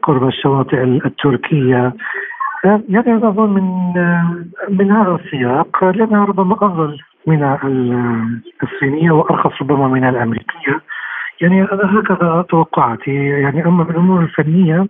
قرب 0.03 0.27
الشواطئ 0.27 0.83
التركية. 0.83 1.93
يعني 2.63 3.17
أظن 3.17 3.49
من 3.49 3.93
من 4.69 4.91
هذا 4.91 5.19
السياق 5.25 5.83
لانها 5.83 6.25
ربما 6.25 6.53
أفضل 6.53 6.97
من 7.27 7.57
الصينية 8.63 9.11
وأرخص 9.11 9.61
ربما 9.61 9.87
من 9.87 10.03
الأمريكية. 10.03 10.81
يعني 11.41 11.63
هكذا 11.63 12.45
توقعاتي. 12.49 13.15
يعني 13.25 13.65
أما 13.65 13.83
من 13.83 13.89
الأمور 13.89 14.21
الفنية 14.21 14.87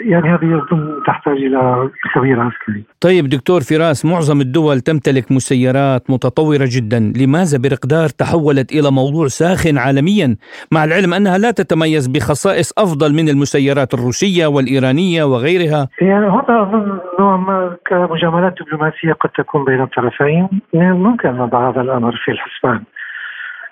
يعني 0.00 0.34
هذه 0.34 0.44
يظن 0.44 1.02
تحتاج 1.06 1.36
إلى 1.36 1.90
خبير 2.14 2.40
عسكري. 2.40 2.84
طيب 3.00 3.28
دكتور 3.28 3.60
فراس 3.60 4.04
معظم 4.04 4.40
الدول 4.40 4.80
تمتلك 4.80 5.32
مسيرات 5.32 6.10
متطورة 6.10 6.68
جدا، 6.76 7.12
لماذا 7.16 7.58
برقدار 7.58 8.08
تحولت 8.08 8.72
إلى 8.72 8.90
موضوع 8.90 9.26
ساخن 9.26 9.78
عالميا 9.78 10.36
مع 10.72 10.84
العلم 10.84 11.14
أنها 11.14 11.38
لا 11.38 11.50
تتميز 11.50 12.06
بخصائص 12.06 12.72
أفضل 12.78 13.14
من 13.14 13.28
المسيرات 13.28 13.94
الروسية 13.94 14.46
والإيرانية 14.46 15.24
وغيرها؟ 15.24 15.88
يعني 16.00 16.26
هذا 16.26 16.62
أظن 16.62 16.98
نوع 17.20 17.36
ما 17.36 17.76
كمجاملات 17.86 18.54
دبلوماسية 18.60 19.12
قد 19.12 19.30
تكون 19.30 19.64
بين 19.64 19.80
الطرفين، 19.82 20.48
يعني 20.72 20.92
ممكن 20.92 21.28
نضع 21.28 21.70
هذا 21.70 21.80
الأمر 21.80 22.20
في 22.24 22.30
الحسبان. 22.30 22.82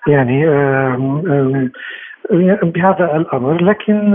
يعني 0.06 0.48
آم 0.48 1.26
آم 1.26 1.70
بهذا 2.62 3.16
الأمر 3.16 3.62
لكن 3.62 4.14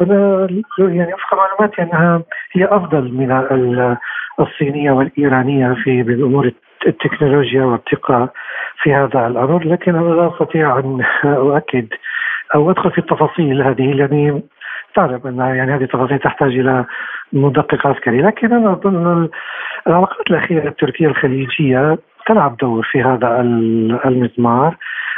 أنا 0.00 0.48
يعني 0.78 1.14
وفق 1.14 1.34
معلوماتي 1.34 1.82
أنها 1.82 2.22
هي 2.52 2.64
أفضل 2.64 3.12
من 3.12 3.96
الصينية 4.40 4.90
والإيرانية 4.90 5.74
في 5.84 6.02
بامور 6.02 6.50
التكنولوجيا 6.86 7.64
والثقة 7.64 8.28
في 8.82 8.94
هذا 8.94 9.26
الأمر 9.26 9.64
لكن 9.64 9.96
أنا 9.96 10.14
لا 10.14 10.28
أستطيع 10.28 10.78
أن 10.78 11.04
أؤكد 11.24 11.88
أو 12.54 12.70
أدخل 12.70 12.90
في 12.90 12.98
التفاصيل 12.98 13.62
هذه 13.62 13.92
لأني 13.92 14.42
تعلم 14.94 15.20
أن 15.26 15.38
يعني 15.38 15.74
هذه 15.74 15.82
التفاصيل 15.82 16.18
تحتاج 16.18 16.58
إلى 16.58 16.84
مدقق 17.32 17.86
عسكري 17.86 18.22
لكن 18.22 18.52
أنا 18.52 18.72
أظن 18.72 19.28
العلاقات 19.86 20.30
الأخيرة 20.30 20.68
التركية 20.68 21.06
الخليجية 21.06 21.98
تلعب 22.26 22.56
دور 22.56 22.88
في 22.90 23.02
هذا 23.02 23.40
المضمار. 24.04 24.76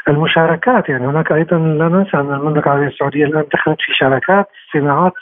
المشاركات 0.08 0.88
يعني 0.88 1.06
هناك 1.06 1.32
أيضا 1.32 1.58
لا 1.58 1.88
ننسى 1.88 2.16
أن 2.16 2.34
المملكة 2.34 2.66
العربية 2.66 2.86
السعودية 2.86 3.24
الآن 3.24 3.44
دخلت 3.54 3.80
في 3.80 3.94
شراكات 3.94 4.48
صناعات 4.72 5.12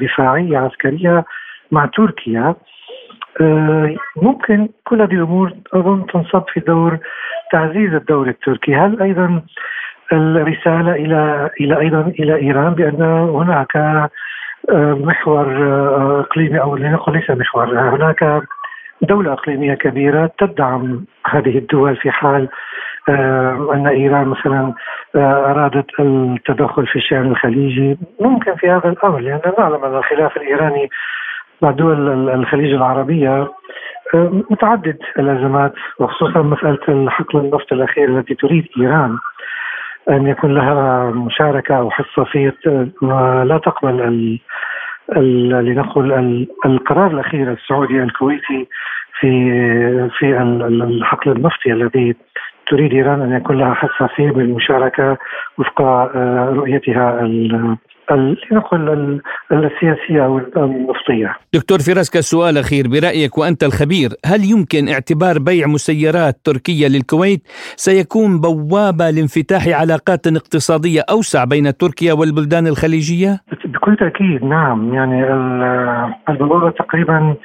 دفاعية 0.00 0.58
عسكرية 0.58 1.24
مع 1.72 1.86
تركيا. 1.86 2.54
ممكن 4.22 4.68
كل 4.84 5.02
هذه 5.02 5.12
الأمور 5.12 5.52
اظن 5.74 6.06
تنصب 6.06 6.42
في 6.52 6.60
دور 6.60 6.98
تعزيز 7.52 7.94
الدور 7.94 8.28
التركي، 8.28 8.74
هل 8.74 9.02
أيضا 9.02 9.42
الرسالة 10.12 10.92
إلى 10.92 11.50
إلى 11.60 11.78
أيضا 11.78 12.00
إلى 12.00 12.36
إيران 12.36 12.74
بأن 12.74 13.02
هناك 13.02 14.08
محور 15.06 15.46
إقليمي 16.20 16.60
أو 16.60 16.76
لنقل 16.76 17.12
ليس 17.12 17.30
محور 17.30 17.78
هناك 17.78 18.42
دولة 19.02 19.32
إقليمية 19.32 19.74
كبيرة 19.74 20.30
تدعم 20.38 21.04
هذه 21.26 21.58
الدول 21.58 21.96
في 21.96 22.10
حال 22.10 22.42
آه 22.42 22.48
أن 23.74 23.86
إيران 23.86 24.28
مثلا 24.28 24.72
آه 25.16 25.50
أرادت 25.50 26.00
التدخل 26.00 26.86
في 26.86 26.96
الشأن 26.96 27.26
الخليجي. 27.26 27.98
ممكن 28.20 28.54
في 28.54 28.70
هذا 28.70 28.88
الأمر 28.88 29.18
لأن 29.18 29.40
نعلم 29.58 29.84
أن 29.84 29.96
الخلاف 29.96 30.36
الإيراني 30.36 30.90
مع 31.62 31.70
دول 31.70 32.28
الخليج 32.28 32.74
العربية 32.74 33.48
آه 34.14 34.42
متعدد 34.50 34.96
الأزمات 35.18 35.72
وخصوصا 36.00 36.42
مسألة 36.42 37.10
حقل 37.10 37.38
النفط 37.38 37.72
الأخير 37.72 38.18
التي 38.18 38.34
تريد 38.34 38.66
إيران 38.80 39.18
أن 40.10 40.26
يكون 40.26 40.54
لها 40.54 41.10
مشاركة 41.10 41.78
أو 41.78 41.90
حصة 41.90 42.24
فيه 42.24 42.54
ولا 43.02 43.58
تقبل 43.58 44.38
لنقل 45.16 46.46
القرار 46.66 47.10
الأخير 47.10 47.52
السعودي 47.52 48.02
الكويتي 48.02 48.68
في 49.20 49.30
في 50.18 50.38
الحقل 50.42 51.32
النفطي 51.32 51.72
الذي 51.72 52.14
تريد 52.70 52.92
إيران 52.92 53.20
أن 53.22 53.32
يكون 53.36 53.58
لها 53.58 53.74
حصه 53.74 54.08
فيه 54.16 54.30
بالمشاركه 54.30 55.16
وفق 55.58 55.82
رؤيتها 56.52 57.22
لنقل 58.10 59.20
السياسية 59.52 60.24
أو 60.24 60.38
النفطيه. 60.38 61.36
دكتور 61.54 61.78
فراس 61.78 62.10
كسؤال 62.10 62.58
أخير 62.58 62.88
برأيك 62.88 63.38
وأنت 63.38 63.62
الخبير، 63.64 64.08
هل 64.26 64.40
يمكن 64.44 64.88
اعتبار 64.88 65.38
بيع 65.38 65.66
مسيرات 65.66 66.36
تركية 66.44 66.88
للكويت 66.88 67.40
سيكون 67.76 68.40
بوابة 68.40 69.10
لانفتاح 69.10 69.68
علاقات 69.68 70.26
اقتصادية 70.26 71.00
أوسع 71.10 71.44
بين 71.44 71.76
تركيا 71.76 72.12
والبلدان 72.12 72.66
الخليجية؟ 72.66 73.40
بكل 73.64 73.96
تأكيد 73.96 74.44
نعم 74.44 74.94
يعني 74.94 75.24
البوابة 76.28 76.70
تقريبا 76.70 77.36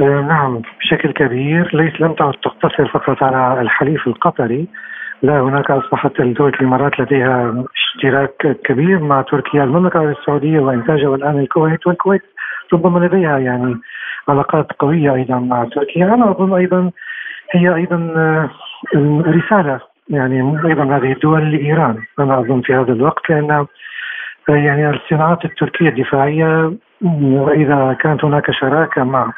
نعم 0.00 0.62
بشكل 0.80 1.12
كبير 1.12 1.70
ليس 1.76 2.00
لم 2.00 2.12
تعد 2.12 2.34
تقتصر 2.34 2.88
فقط 2.88 3.22
على 3.22 3.60
الحليف 3.60 4.06
القطري. 4.06 4.66
لا 5.22 5.40
هناك 5.40 5.70
أصبحت 5.70 6.20
الدول 6.20 6.48
الإمارات 6.48 7.00
لديها 7.00 7.64
اشتراك 7.74 8.56
كبير 8.64 8.98
مع 8.98 9.22
تركيا. 9.22 9.64
المملكة 9.64 9.96
العربيه 9.96 10.18
السعودية 10.20 10.60
وإنتاجها 10.60 11.08
والان 11.08 11.38
الكويت 11.38 11.86
والكويت 11.86 12.22
ربما 12.72 12.98
لديها 13.06 13.38
يعني 13.38 13.76
علاقات 14.28 14.72
قوية 14.78 15.14
أيضا 15.14 15.38
مع 15.38 15.64
تركيا. 15.64 16.14
أنا 16.14 16.30
أظن 16.30 16.54
أيضا 16.54 16.90
هي 17.52 17.74
أيضا 17.74 17.98
رسالة 19.26 19.80
يعني 20.10 20.60
أيضا 20.64 20.96
هذه 20.96 21.12
الدول 21.12 21.52
لإيران. 21.52 21.96
أنا 22.18 22.38
أظن 22.38 22.60
في 22.60 22.74
هذا 22.74 22.92
الوقت 22.92 23.30
لأن 23.30 23.66
يعني 24.48 24.90
الصناعات 24.90 25.44
التركية 25.44 25.88
الدفاعية 25.88 26.72
وإذا 27.02 27.96
كانت 28.00 28.24
هناك 28.24 28.50
شراكة 28.50 29.04
مع 29.04 29.32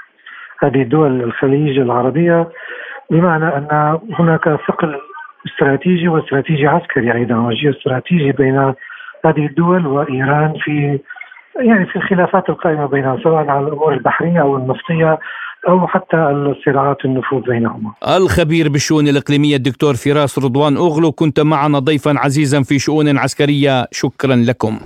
هذه 0.63 0.83
الدول 0.83 1.23
الخليج 1.23 1.79
العربية 1.79 2.49
بمعنى 3.11 3.45
أن 3.45 3.99
هناك 4.19 4.45
ثقل 4.69 5.01
استراتيجي 5.47 6.09
واستراتيجي 6.09 6.67
عسكري 6.67 7.15
أيضا 7.15 7.37
وجيو 7.37 7.71
استراتيجي 7.71 8.33
بين 8.33 8.75
هذه 9.25 9.47
الدول 9.47 9.87
وإيران 9.87 10.55
في 10.65 10.99
يعني 11.61 11.87
في 11.87 11.97
الخلافات 11.97 12.49
القائمة 12.49 12.87
بينها 12.87 13.19
سواء 13.23 13.49
على 13.49 13.67
الأمور 13.67 13.93
البحرية 13.93 14.41
أو 14.41 14.57
النفطية 14.57 15.19
أو 15.69 15.87
حتى 15.87 16.17
الصراعات 16.17 17.05
النفوذ 17.05 17.43
بينهما. 17.43 17.93
الخبير 18.17 18.69
بالشؤون 18.69 19.09
الإقليمية 19.09 19.57
الدكتور 19.57 19.95
فراس 19.95 20.39
رضوان 20.39 20.77
أغلو 20.77 21.13
كنت 21.13 21.41
معنا 21.41 21.79
ضيفا 21.79 22.15
عزيزا 22.19 22.63
في 22.63 22.79
شؤون 22.79 23.19
عسكرية 23.19 23.87
شكرا 23.93 24.37
لكم. 24.37 24.79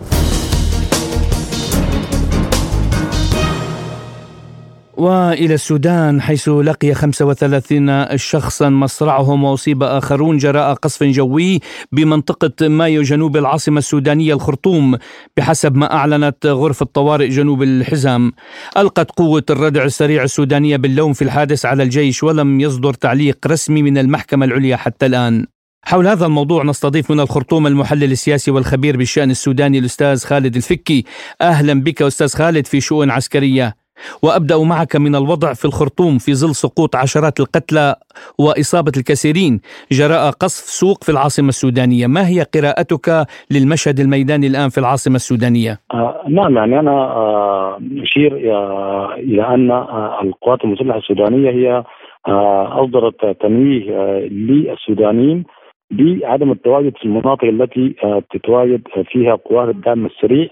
وإلى 4.97 5.55
السودان 5.55 6.21
حيث 6.21 6.49
لقي 6.49 6.95
35 6.95 8.17
شخصا 8.17 8.69
مصرعهم 8.69 9.45
وأصيب 9.45 9.83
آخرون 9.83 10.37
جراء 10.37 10.75
قصف 10.75 11.03
جوي 11.03 11.61
بمنطقة 11.93 12.69
مايو 12.69 13.03
جنوب 13.03 13.37
العاصمة 13.37 13.79
السودانية 13.79 14.35
الخرطوم 14.35 14.99
بحسب 15.37 15.77
ما 15.77 15.93
أعلنت 15.93 16.47
غرفة 16.47 16.87
طوارئ 16.95 17.29
جنوب 17.29 17.63
الحزام. 17.63 18.33
ألقت 18.77 19.11
قوة 19.11 19.45
الردع 19.51 19.85
السريع 19.85 20.23
السودانية 20.23 20.77
باللوم 20.77 21.13
في 21.13 21.23
الحادث 21.23 21.67
على 21.67 21.83
الجيش 21.83 22.23
ولم 22.23 22.61
يصدر 22.61 22.95
تعليق 22.95 23.39
رسمي 23.47 23.83
من 23.83 23.99
المحكمة 23.99 24.47
العليا 24.47 24.77
حتى 24.77 25.07
الآن. 25.07 25.47
حول 25.85 26.07
هذا 26.07 26.27
الموضوع 26.27 26.65
نستضيف 26.65 27.11
من 27.11 27.21
الخرطوم 27.21 27.67
المحلل 27.67 28.13
السياسي 28.13 28.51
والخبير 28.51 28.97
بالشأن 28.97 29.31
السوداني 29.31 29.79
الأستاذ 29.79 30.25
خالد 30.25 30.57
الفكي. 30.57 31.05
أهلا 31.41 31.83
بك 31.83 32.03
أستاذ 32.03 32.35
خالد 32.35 32.67
في 32.67 32.81
شؤون 32.81 33.11
عسكرية. 33.11 33.82
وأبدأ 34.23 34.59
معك 34.59 34.97
من 34.97 35.15
الوضع 35.15 35.53
في 35.53 35.65
الخرطوم 35.65 36.19
في 36.19 36.35
ظل 36.35 36.55
سقوط 36.55 36.97
عشرات 36.97 37.41
القتلى 37.41 37.95
وإصابة 38.39 38.93
الكثيرين 38.97 39.61
جراء 39.93 40.31
قصف 40.31 40.65
سوق 40.65 41.05
في 41.05 41.13
العاصمة 41.13 41.49
السودانية، 41.49 42.07
ما 42.07 42.29
هي 42.29 42.47
قراءتك 42.55 43.27
للمشهد 43.51 44.01
الميداني 44.01 44.47
الآن 44.47 44.69
في 44.69 44.79
العاصمة 44.79 45.15
السودانية؟ 45.15 45.79
آه 45.95 46.23
نعم 46.29 46.57
يعني 46.57 46.81
أنا 46.81 46.91
آه 46.91 47.79
أشير 48.03 48.53
آه 48.53 49.15
إلى 49.15 49.55
أن 49.55 49.71
آه 49.71 50.21
القوات 50.23 50.65
المسلحة 50.65 50.99
السودانية 50.99 51.51
هي 51.51 51.85
آه 52.29 52.85
أصدرت 52.85 53.37
تنويه 53.41 53.97
آه 53.97 54.19
للسودانيين 54.21 55.45
بعدم 55.91 56.53
التواجد 56.53 56.97
في 56.97 57.05
المناطق 57.05 57.45
التي 57.45 57.95
آه 58.05 58.23
تتواجد 58.31 58.83
فيها 59.13 59.35
قوات 59.35 59.69
الدعم 59.69 60.07
السريع. 60.07 60.49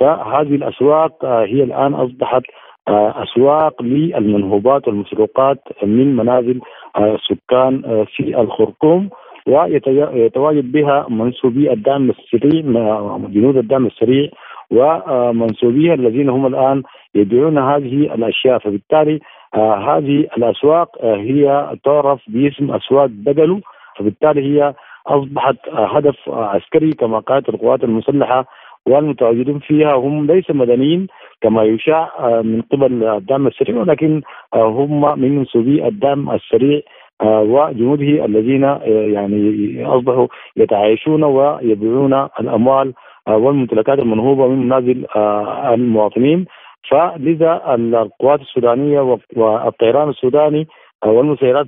فهذه 0.00 0.54
الأسواق 0.54 1.24
آه 1.24 1.44
هي 1.44 1.62
الآن 1.62 1.94
أصبحت 1.94 2.42
أسواق 2.88 3.82
للمنهوبات 3.82 4.88
والمسروقات 4.88 5.58
من 5.82 6.16
منازل 6.16 6.60
السكان 6.98 8.04
في 8.16 8.40
الخرطوم 8.40 9.10
ويتواجد 9.46 10.72
بها 10.72 11.06
منسوبي 11.08 11.72
الدعم 11.72 12.10
السريع 12.10 12.62
جنود 13.28 13.56
الدعم 13.56 13.86
السريع 13.86 14.28
ومنسوبيها 14.70 15.94
الذين 15.94 16.28
هم 16.28 16.46
الآن 16.46 16.82
يبيعون 17.14 17.58
هذه 17.58 18.14
الأشياء. 18.14 18.58
فبالتالي 18.58 19.20
هذه 19.88 20.26
الأسواق 20.36 21.04
هي 21.04 21.70
تعرف 21.84 22.20
باسم 22.28 22.70
أسواق 22.70 23.06
بدلو. 23.06 23.60
فبالتالي 23.96 24.40
هي 24.40 24.74
أصبحت 25.06 25.56
هدف 25.72 26.16
عسكري 26.28 26.90
كما 26.92 27.18
قالت 27.18 27.48
القوات 27.48 27.84
المسلحة 27.84 28.46
والمتواجدون 28.88 29.58
فيها 29.58 29.94
هم 29.94 30.26
ليس 30.26 30.50
مدنيين 30.50 31.06
كما 31.40 31.62
يشاع 31.62 32.10
من 32.42 32.62
قبل 32.62 33.04
الدعم 33.04 33.46
السريع 33.46 33.76
ولكن 33.76 34.22
هم 34.54 35.20
من 35.20 35.38
منسوبي 35.38 35.86
الدعم 35.88 36.30
السريع 36.30 36.80
وجنوده 37.22 38.24
الذين 38.24 38.62
يعني 39.14 39.86
أصبحوا 39.86 40.26
يتعايشون 40.56 41.24
ويبيعون 41.24 42.28
الأموال 42.40 42.94
والممتلكات 43.28 43.98
المنهوبة 43.98 44.48
من 44.48 44.58
منازل 44.66 45.06
المواطنين. 45.74 46.46
فلذا 46.90 47.74
القوات 47.74 48.40
السودانية 48.40 49.18
والطيران 49.36 50.08
السوداني 50.08 50.68
والمسيرات 51.06 51.66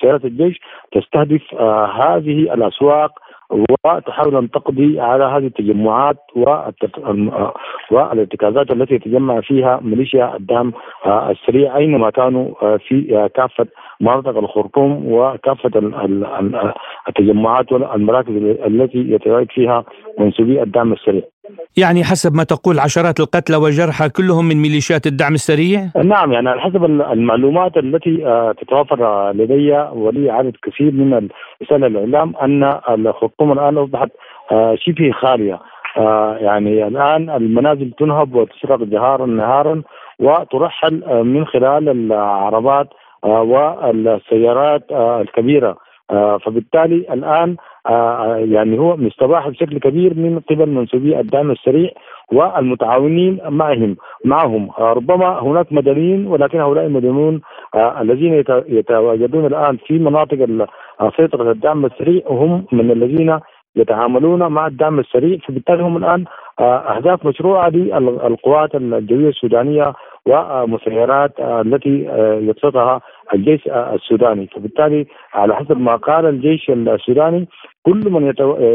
سيارات 0.00 0.24
الجيش 0.24 0.60
تستهدف 0.92 1.54
هذه 2.00 2.54
الأسواق 2.54 3.10
وتحاول 3.50 4.36
أن 4.36 4.50
تقضي 4.50 5.00
على 5.00 5.24
هذه 5.24 5.46
التجمعات 5.46 6.16
والارتكازات 7.90 8.70
التي 8.70 8.94
يتجمع 8.94 9.40
فيها 9.40 9.80
ميليشيا 9.82 10.36
الدعم 10.36 10.72
السريع 11.06 11.76
أينما 11.76 12.10
كانوا 12.10 12.76
في 12.78 13.28
كافة 13.34 13.66
مناطق 14.00 14.38
الخرطوم 14.38 15.12
وكافة 15.12 15.70
التجمعات 17.08 17.72
والمراكز 17.72 18.32
التي 18.66 18.98
يتواجد 18.98 19.50
فيها 19.50 19.84
منسوبي 20.18 20.62
الدعم 20.62 20.92
السريع. 20.92 21.22
يعني 21.76 22.04
حسب 22.04 22.36
ما 22.36 22.44
تقول 22.44 22.78
عشرات 22.78 23.20
القتلى 23.20 23.56
والجرحى 23.56 24.08
كلهم 24.08 24.44
من 24.44 24.56
ميليشيات 24.56 25.06
الدعم 25.06 25.34
السريع؟ 25.34 25.80
نعم 26.04 26.32
يعني 26.32 26.48
على 26.48 26.60
حسب 26.60 26.84
المعلومات 26.84 27.76
التي 27.76 28.16
تتوفر 28.60 29.32
لدي 29.32 29.72
ولي 29.92 30.30
عدد 30.30 30.52
كثير 30.62 30.92
من 30.92 31.28
رسائل 31.62 31.84
الإعلام 31.84 32.36
أن 32.36 32.80
الخرطوم 32.88 33.52
الآن 33.52 33.78
أصبحت 33.78 34.10
شبه 34.74 35.10
خالية 35.12 35.60
يعني 36.40 36.86
الآن 36.86 37.30
المنازل 37.30 37.90
تنهب 37.98 38.34
وتسرق 38.34 38.82
جهارا 38.82 39.26
نهارا 39.26 39.82
وترحل 40.18 41.24
من 41.24 41.46
خلال 41.46 41.88
العربات 41.88 42.88
والسيارات 43.24 44.82
الكبيرة. 44.92 45.76
فبالتالي 46.44 46.96
الآن 47.12 47.56
يعني 48.52 48.78
هو 48.78 48.96
مستباح 48.96 49.48
بشكل 49.48 49.78
كبير 49.78 50.14
من 50.14 50.40
قبل 50.50 50.68
منسوبي 50.68 51.20
الدعم 51.20 51.50
السريع 51.50 51.90
والمتعاونين 52.32 53.40
معهم 53.48 53.96
معهم. 54.24 54.70
ربما 54.78 55.42
هناك 55.42 55.72
مدنيين 55.72 56.26
ولكن 56.26 56.60
هؤلاء 56.60 56.86
المدنيون 56.86 57.40
الذين 57.76 58.44
يتواجدون 58.68 59.46
الآن 59.46 59.76
في 59.76 59.98
مناطق 59.98 60.66
سيطرة 61.16 61.50
الدعم 61.50 61.86
السريع 61.86 62.22
هم 62.26 62.64
من 62.72 62.90
الذين 62.90 63.40
يتعاملون 63.76 64.46
مع 64.46 64.66
الدعم 64.66 64.98
السريع. 64.98 65.38
فبالتالي 65.38 65.82
هم 65.82 65.96
الآن 65.96 66.24
أهداف 66.60 67.26
مشروعه 67.26 67.68
للقوات 67.68 68.74
الجوية 68.74 69.28
السودانية 69.28 69.92
ومسيرات 70.26 71.32
التي 71.40 72.04
يقصدها 72.48 73.00
الجيش 73.34 73.68
السوداني. 73.68 74.46
فبالتالي 74.46 75.06
على 75.34 75.56
حسب 75.56 75.80
ما 75.80 75.96
قال 75.96 76.26
الجيش 76.26 76.70
السوداني 76.70 77.48
كل 77.82 78.10
من 78.10 78.32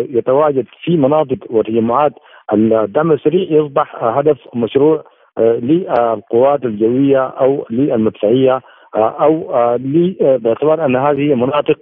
يتواجد 0.10 0.66
في 0.84 0.98
مناطق 0.98 1.38
وتجمعات 1.50 2.14
الدعم 2.54 3.12
السريع 3.12 3.60
يصبح 3.60 4.04
هدف 4.04 4.38
مشروع 4.56 5.04
للقوات 5.40 6.66
الجوية 6.66 7.28
أو 7.28 7.66
للمدفعية 7.70 8.62
أو 8.96 9.48
باعتبار 10.20 10.86
أن 10.86 10.96
هذه 10.96 11.36
مناطق 11.36 11.78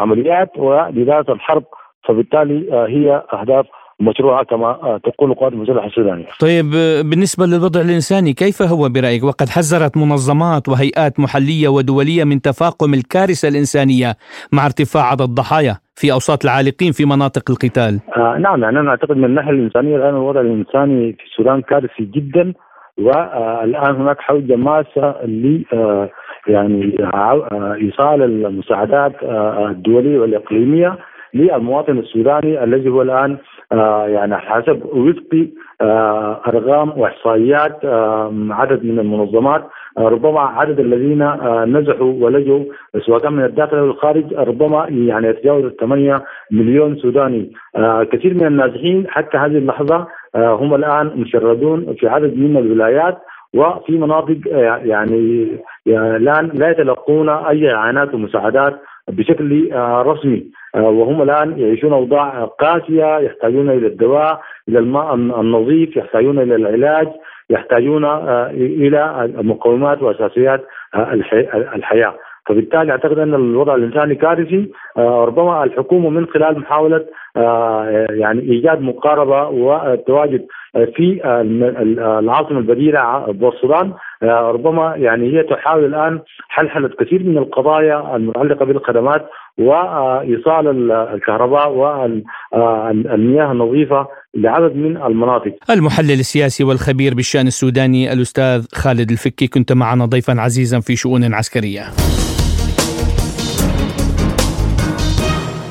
عمليات 0.00 0.58
ولذات 0.58 1.30
الحرب. 1.30 1.64
فبالتالي 2.04 2.72
هي 2.72 3.22
أهداف 3.32 3.66
مشروعة 4.00 4.44
كما 4.44 5.00
تقول 5.04 5.30
القوات 5.30 5.52
المسلحة 5.52 5.86
السودانية. 5.86 6.26
طيب 6.40 6.70
بالنسبة 7.10 7.46
للوضع 7.46 7.80
الإنساني 7.80 8.32
كيف 8.32 8.62
هو 8.62 8.88
برأيك؟ 8.88 9.24
وقد 9.24 9.48
حذرت 9.48 9.96
منظمات 9.96 10.68
وهيئات 10.68 11.20
محلية 11.20 11.68
ودولية 11.68 12.24
من 12.24 12.40
تفاقم 12.40 12.94
الكارثة 12.94 13.48
الإنسانية 13.48 14.16
مع 14.52 14.66
ارتفاع 14.66 15.10
عدد 15.10 15.20
الضحايا 15.20 15.76
في 15.94 16.12
أوساط 16.12 16.44
العالقين 16.44 16.92
في 16.92 17.04
مناطق 17.04 17.50
القتال؟ 17.50 18.00
آه 18.16 18.38
نعم 18.38 18.62
يعني 18.62 18.80
أنا 18.80 18.90
أعتقد 18.90 19.16
من 19.16 19.24
الناحية 19.24 19.50
الإنسانية 19.50 19.96
الآن 19.96 20.14
الوضع 20.14 20.40
الإنساني 20.40 21.12
في 21.12 21.24
السودان 21.24 21.62
كارثي 21.62 22.04
جدا 22.04 22.54
والآن 22.98 23.96
هناك 23.96 24.16
حوجة 24.20 24.56
ماسة 24.56 25.10
ل 25.24 25.64
يعني 26.46 26.96
إيصال 27.82 28.22
المساعدات 28.22 29.12
الدولية 29.70 30.18
والإقليمية 30.18 30.98
للمواطن 31.34 31.98
السوداني 31.98 32.64
الذي 32.64 32.88
هو 32.88 33.02
الآن 33.02 33.38
آه 33.72 34.06
يعني 34.06 34.36
حسب 34.36 34.82
وفق 34.92 35.46
آه 35.80 36.40
أرقام 36.46 36.92
وإحصائيات 36.96 37.84
آه 37.84 38.32
عدد 38.50 38.84
من 38.84 38.98
المنظمات. 38.98 39.64
ربما 39.98 40.40
عدد 40.40 40.80
الذين 40.80 41.30
نزحوا 41.78 42.12
ولجوا 42.20 42.64
سواء 43.06 43.18
كان 43.20 43.32
من 43.32 43.44
الداخل 43.44 43.76
أو 43.76 43.84
الخارج 43.84 44.34
ربما 44.34 44.86
يعني 44.88 45.28
يتجاوز 45.28 45.72
8 45.80 46.22
مليون 46.50 46.96
سوداني. 46.96 47.52
كثير 48.12 48.34
من 48.34 48.46
النازحين 48.46 49.06
حتى 49.08 49.36
هذه 49.38 49.58
اللحظة 49.58 50.06
هم 50.36 50.74
الآن 50.74 51.06
مشردون 51.16 51.94
في 51.94 52.08
عدد 52.08 52.36
من 52.36 52.56
الولايات 52.56 53.18
وفي 53.54 53.92
مناطق 53.92 54.36
يعني 54.84 55.46
لا 56.18 56.42
لا 56.42 56.70
يتلقون 56.70 57.28
أي 57.28 57.74
إعانات 57.74 58.14
ومساعدات 58.14 58.80
بشكل 59.08 59.70
رسمي. 60.06 60.46
وهم 60.76 61.22
الآن 61.22 61.58
يعيشون 61.58 61.92
أوضاع 61.92 62.44
قاسية 62.44 63.18
يحتاجون 63.18 63.70
إلى 63.70 63.86
الدواء 63.86 64.40
إلى 64.68 64.78
الماء 64.78 65.14
النظيف 65.14 65.96
يحتاجون 65.96 66.38
إلى 66.38 66.54
العلاج 66.54 67.08
يحتاجون 67.50 68.04
إلى 68.54 69.30
مقومات 69.36 70.02
وأساسيات 70.02 70.64
الحياة. 71.54 72.14
فبالتالي 72.46 72.92
أعتقد 72.92 73.18
أن 73.18 73.34
الوضع 73.34 73.74
الإنساني 73.74 74.14
كارثي. 74.14 74.70
ربما 74.98 75.64
الحكومة 75.64 76.10
من 76.10 76.26
خلال 76.26 76.58
محاولة 76.58 77.04
يعني 78.10 78.40
إيجاد 78.40 78.80
مقاربة 78.80 79.48
والتواجد 79.48 80.46
في 80.74 81.20
العاصمة 81.98 82.58
البديلة 82.58 83.24
بورسودان 83.28 83.92
ربما 84.22 84.96
يعني 84.96 85.32
هي 85.32 85.42
تحاول 85.42 85.84
الآن 85.84 86.20
حلحله 86.48 86.88
كثير 86.88 87.22
من 87.22 87.38
القضايا 87.38 88.16
المتعلقة 88.16 88.64
بالخدمات 88.64 89.26
وإيصال 89.60 90.92
الكهرباء 90.92 91.70
والمياه 91.72 93.52
النظيفة 93.52 94.06
لعدد 94.34 94.76
من 94.76 94.96
المناطق. 94.96 95.54
المحلل 95.70 96.20
السياسي 96.20 96.64
والخبير 96.64 97.14
بالشأن 97.14 97.46
السوداني 97.46 98.12
الأستاذ 98.12 98.66
خالد 98.74 99.10
الفكي 99.10 99.46
كنت 99.46 99.72
معنا 99.72 100.04
ضيفا 100.04 100.40
عزيزا 100.40 100.80
في 100.80 100.96
شؤون 100.96 101.34
عسكرية. 101.34 101.82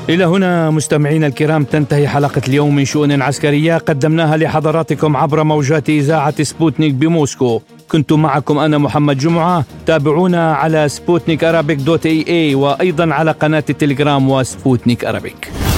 إلى 0.08 0.24
هنا 0.24 0.70
مستمعينا 0.70 1.26
الكرام 1.26 1.64
تنتهي 1.64 2.08
حلقة 2.08 2.42
اليوم 2.48 2.76
من 2.76 2.84
شؤون 2.84 3.22
عسكرية 3.22 3.78
قدمناها 3.78 4.36
لحضراتكم 4.36 5.16
عبر 5.16 5.44
موجات 5.44 5.88
إذاعة 5.88 6.42
سبوتنيك 6.42 6.94
بموسكو 6.94 7.60
كنت 7.90 8.12
معكم 8.12 8.58
أنا 8.58 8.78
محمد 8.78 9.18
جمعة. 9.18 9.64
تابعونا 9.86 10.54
على 10.54 10.88
سبوتنيك 10.88 11.44
Arabic 11.44 11.78
dot 11.78 12.06
ae 12.06 12.54
وأيضا 12.54 13.14
على 13.14 13.30
قناة 13.30 13.64
التليجرام 13.70 14.30
وسبوتنيك 14.30 15.04
Arabic. 15.04 15.69